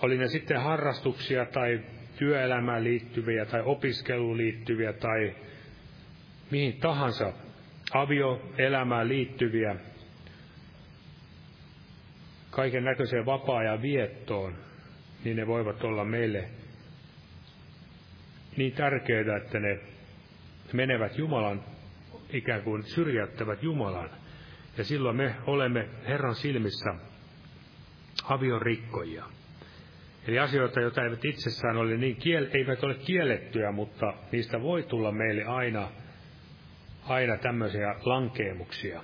[0.01, 1.81] Oli ne sitten harrastuksia tai
[2.17, 5.35] työelämään liittyviä tai opiskeluun liittyviä tai
[6.51, 7.33] mihin tahansa
[7.93, 9.75] avioelämään liittyviä,
[12.49, 14.53] kaiken näköiseen vapaa-ajan viettoon,
[15.23, 16.49] niin ne voivat olla meille
[18.57, 19.79] niin tärkeitä, että ne
[20.73, 21.63] menevät Jumalan,
[22.29, 24.09] ikään kuin syrjäyttävät Jumalan.
[24.77, 26.95] Ja silloin me olemme Herran silmissä
[28.23, 29.23] aviorikkoja.
[30.27, 35.11] Eli asioita, joita eivät itsessään ole niin kiel, eivät ole kiellettyjä, mutta niistä voi tulla
[35.11, 35.91] meille aina,
[37.07, 39.01] aina tämmöisiä lankeemuksia.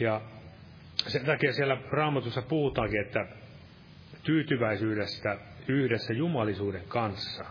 [0.00, 0.20] Ja
[1.06, 3.26] sen takia siellä raamatussa puhutaankin, että
[4.22, 5.38] tyytyväisyydestä
[5.68, 7.44] yhdessä jumalisuuden kanssa.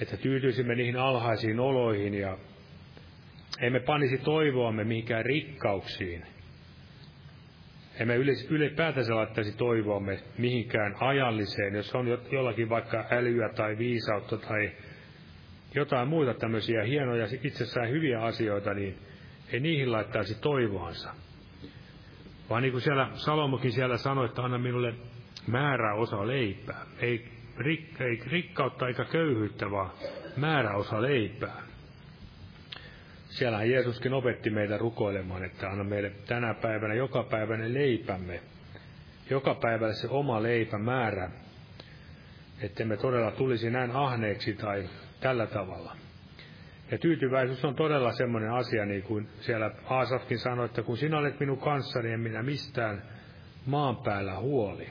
[0.00, 2.38] Että tyytyisimme niihin alhaisiin oloihin ja
[3.60, 6.26] emme panisi toivoamme mihinkään rikkauksiin.
[8.00, 8.16] Emme
[8.50, 14.72] ylipäätänsä laittaisi toivoamme mihinkään ajalliseen, jos on jollakin vaikka älyä tai viisautta tai
[15.74, 18.98] jotain muita tämmöisiä hienoja, itsessään hyviä asioita, niin
[19.52, 21.14] ei niihin laittaisi toivoansa.
[22.50, 24.94] Vaan niin kuin siellä Salomokin siellä sanoi, että anna minulle
[25.46, 26.86] määrä osa leipää.
[26.98, 27.28] Ei,
[27.58, 29.90] rik, ei rikkautta eikä köyhyyttä, vaan
[30.36, 31.69] määrä osa leipää.
[33.30, 38.40] Siellähän Jeesuskin opetti meitä rukoilemaan, että anna meille tänä päivänä joka päivänä leipämme.
[39.30, 41.30] Joka päivällä se oma leipä määrä,
[42.62, 44.88] että me todella tulisi näin ahneeksi tai
[45.20, 45.96] tällä tavalla.
[46.90, 51.40] Ja tyytyväisyys on todella semmoinen asia, niin kuin siellä Aasafkin sanoi, että kun sinä olet
[51.40, 53.02] minun kanssani, en minä mistään
[53.66, 54.88] maan päällä huoli.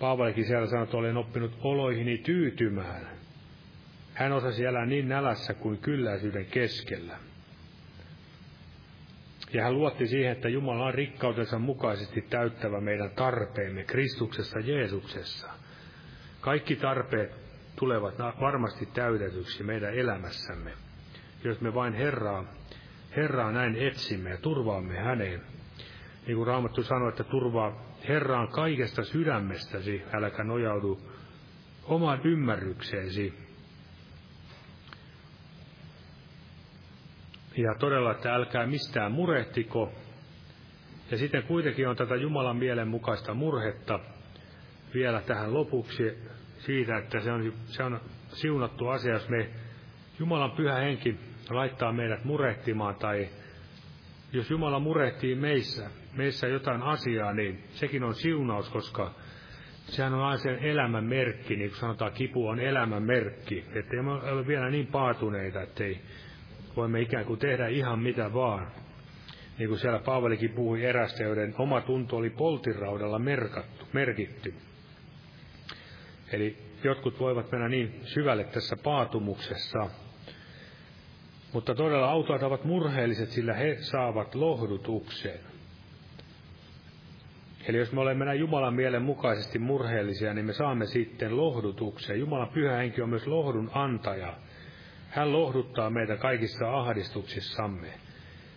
[0.00, 3.13] Paavalikin siellä sanoi, että olen oppinut oloihini tyytymään.
[4.14, 7.16] Hän osasi elää niin nälässä kuin kylläisyyden keskellä.
[9.52, 15.50] Ja hän luotti siihen, että Jumala on rikkautensa mukaisesti täyttävä meidän tarpeemme Kristuksessa Jeesuksessa.
[16.40, 17.30] Kaikki tarpeet
[17.76, 20.72] tulevat varmasti täytetyksi meidän elämässämme,
[21.44, 22.44] jos me vain Herraa,
[23.16, 25.42] Herraa näin etsimme ja turvaamme häneen.
[26.26, 31.00] Niin kuin Raamattu sanoi, että turvaa Herraan kaikesta sydämestäsi, äläkä nojaudu
[31.84, 33.43] omaan ymmärrykseesi.
[37.56, 39.92] Ja todella, että älkää mistään murehtiko.
[41.10, 44.00] Ja sitten kuitenkin on tätä Jumalan mielen mukaista murhetta
[44.94, 46.18] vielä tähän lopuksi
[46.58, 49.50] siitä, että se on, se on siunattu asia, jos me
[50.18, 51.16] Jumalan pyhä henki
[51.50, 53.28] laittaa meidät murehtimaan tai
[54.32, 59.14] jos Jumala murehtii meissä, meissä jotain asiaa, niin sekin on siunaus, koska
[59.86, 63.64] sehän on aina sen elämän merkki, niin kuin sanotaan, kipu on elämän merkki.
[63.74, 66.00] Että me ole vielä niin paatuneita, ettei
[66.76, 68.72] voimme ikään kuin tehdä ihan mitä vaan.
[69.58, 74.54] Niin kuin siellä Paavalikin puhui erästä, joiden oma tunto oli poltiraudalla merkattu, merkitty.
[76.32, 79.86] Eli jotkut voivat mennä niin syvälle tässä paatumuksessa,
[81.52, 85.40] mutta todella autot ovat murheelliset, sillä he saavat lohdutuksen.
[87.68, 92.20] Eli jos me olemme näin Jumalan mielen mukaisesti murheellisia, niin me saamme sitten lohdutuksen.
[92.20, 94.36] Jumalan pyhä henki on myös lohdun antaja.
[95.14, 97.88] Hän lohduttaa meitä kaikissa ahdistuksissamme.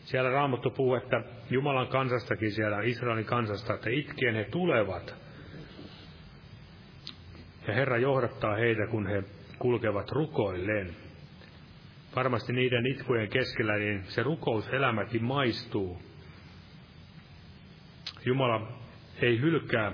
[0.03, 5.15] Siellä Raamattu puhuu, että Jumalan kansastakin siellä, Israelin kansasta, että itkien he tulevat.
[7.67, 9.23] Ja Herra johdattaa heitä, kun he
[9.59, 10.95] kulkevat rukoilleen.
[12.15, 16.01] Varmasti niiden itkujen keskellä niin se rukouselämäkin maistuu.
[18.25, 18.71] Jumala
[19.21, 19.91] ei hylkää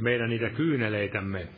[0.00, 1.48] meidän niitä kyyneleitämme.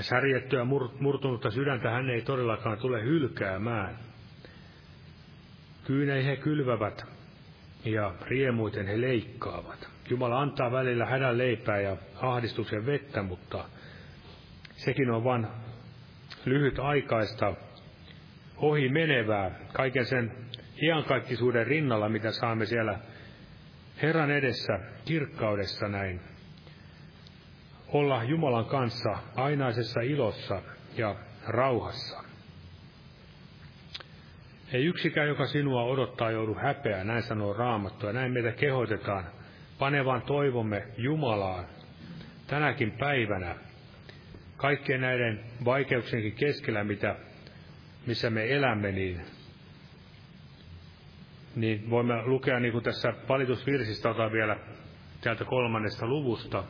[0.00, 0.64] Särjettyä
[1.00, 3.98] murtunutta sydäntä hän ei todellakaan tule hylkäämään.
[5.84, 7.04] Kyynei he kylvävät
[7.84, 9.88] ja riemuiten he leikkaavat.
[10.10, 13.64] Jumala antaa välillä hädän leipää ja ahdistuksen vettä, mutta
[14.76, 15.46] sekin on vain
[16.44, 17.54] lyhyt aikaista
[18.56, 20.32] ohi menevää kaiken sen
[20.82, 22.98] iankaikkisuuden rinnalla, mitä saamme siellä
[24.02, 26.20] Herran edessä kirkkaudessa näin.
[27.92, 30.62] Olla Jumalan kanssa ainaisessa ilossa
[30.96, 31.14] ja
[31.46, 32.24] rauhassa.
[34.72, 39.24] Ei yksikään, joka sinua odottaa, joudu häpeää, näin sanoo Raamattu, ja näin meitä kehotetaan
[39.78, 41.64] panevan toivomme Jumalaan
[42.46, 43.54] tänäkin päivänä,
[44.56, 47.16] kaikkien näiden vaikeuksienkin keskellä, mitä,
[48.06, 49.22] missä me elämme, niin
[51.56, 54.56] niin voimme lukea niin kuin tässä valitusvirsistä, otan vielä
[55.20, 56.64] täältä kolmannesta luvusta,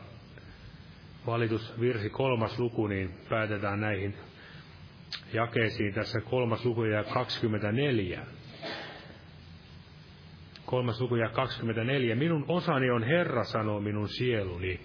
[1.30, 4.14] valitusvirsi kolmas luku, niin päätetään näihin
[5.32, 8.26] jakeisiin tässä kolmas luku ja 24.
[10.66, 12.14] Kolmas luku ja 24.
[12.14, 14.80] Minun osani on Herra, sanoo minun sieluni.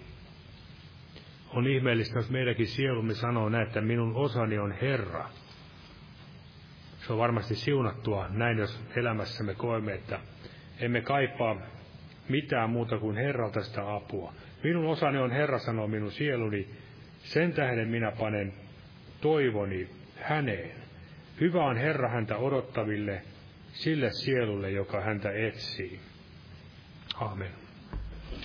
[1.54, 5.28] On ihmeellistä, jos meidänkin sielumme sanoo näin, että minun osani on Herra
[7.06, 10.20] se on varmasti siunattua näin, jos elämässämme koemme, että
[10.80, 11.56] emme kaipaa
[12.28, 14.32] mitään muuta kuin Herralta sitä apua.
[14.64, 16.68] Minun osani on Herra, sanoo minun sieluni,
[17.18, 18.52] sen tähden minä panen
[19.20, 19.88] toivoni
[20.20, 20.76] häneen.
[21.40, 23.22] Hyvä on Herra häntä odottaville,
[23.72, 26.00] sille sielulle, joka häntä etsii.
[27.20, 27.50] Aamen.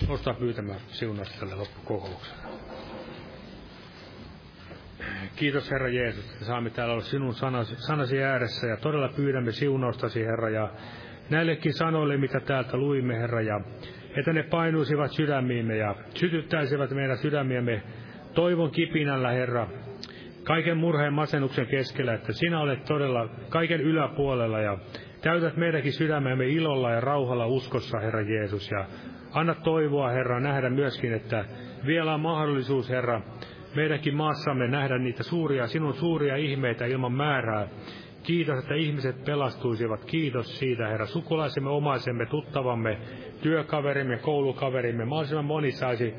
[0.08, 2.42] Nostaa pyytämään siunasta tälle loppukokoukselle.
[5.36, 10.20] Kiitos Herra Jeesus, että saamme täällä olla sinun sanasi, sanasi ääressä ja todella pyydämme siunaustasi
[10.20, 10.72] Herra ja
[11.30, 13.60] näillekin sanoille, mitä täältä luimme Herra ja
[14.16, 17.82] että ne painuisivat sydämiimme ja sytyttäisivät meidän sydämiämme
[18.34, 19.68] toivon kipinällä Herra,
[20.44, 24.78] kaiken murheen masennuksen keskellä, että sinä olet todella kaiken yläpuolella ja
[25.22, 28.84] täytät meidänkin sydämemme ilolla ja rauhalla uskossa, Herra Jeesus, ja
[29.32, 31.44] anna toivoa, Herra, nähdä myöskin, että
[31.86, 33.20] vielä on mahdollisuus, Herra,
[33.74, 37.68] meidänkin maassamme nähdä niitä suuria, sinun suuria ihmeitä ilman määrää.
[38.22, 40.04] Kiitos, että ihmiset pelastuisivat.
[40.04, 41.06] Kiitos siitä, Herra.
[41.06, 42.98] Sukulaisemme, omaisemme, tuttavamme,
[43.42, 46.14] työkaverimme, koulukaverimme, mahdollisimman moni saisi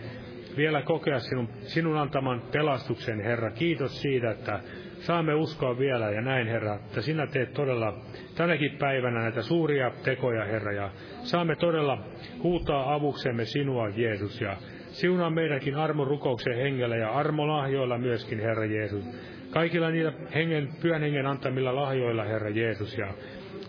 [0.57, 3.51] vielä kokea sinun, sinun antaman pelastuksen, Herra.
[3.51, 4.59] Kiitos siitä, että
[4.99, 7.93] saamme uskoa vielä ja näin, Herra, että sinä teet todella
[8.35, 10.89] tänäkin päivänä näitä suuria tekoja, Herra, ja
[11.23, 12.03] saamme todella
[12.43, 14.57] huutaa avuksemme sinua, Jeesus, ja
[14.91, 19.05] siunaa meidänkin armon rukouksen hengellä ja armolahjoilla myöskin, Herra Jeesus.
[19.51, 23.13] Kaikilla niillä hengen, pyhän hengen antamilla lahjoilla, Herra Jeesus, ja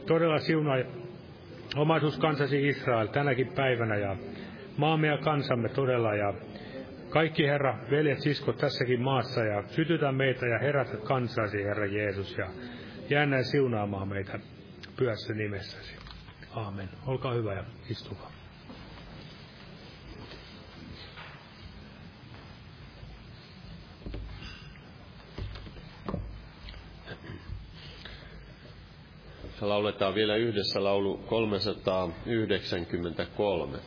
[0.07, 0.77] todella siunaa
[1.77, 4.17] omaisuus kansasi Israel tänäkin päivänä ja
[4.77, 6.35] maamme ja kansamme todella ja
[7.09, 12.47] kaikki Herra, veljet, siskot tässäkin maassa ja sytytä meitä ja herätä kansasi, Herra Jeesus, ja
[13.11, 14.39] jää näin siunaamaan meitä
[14.97, 15.97] pyössä nimessäsi.
[16.55, 16.89] Aamen.
[17.07, 18.42] Olkaa hyvä ja istukaa.
[29.69, 33.79] Lauletaan vielä yhdessä laulu 393.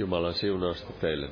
[0.00, 1.28] Jumalan siunausta teille.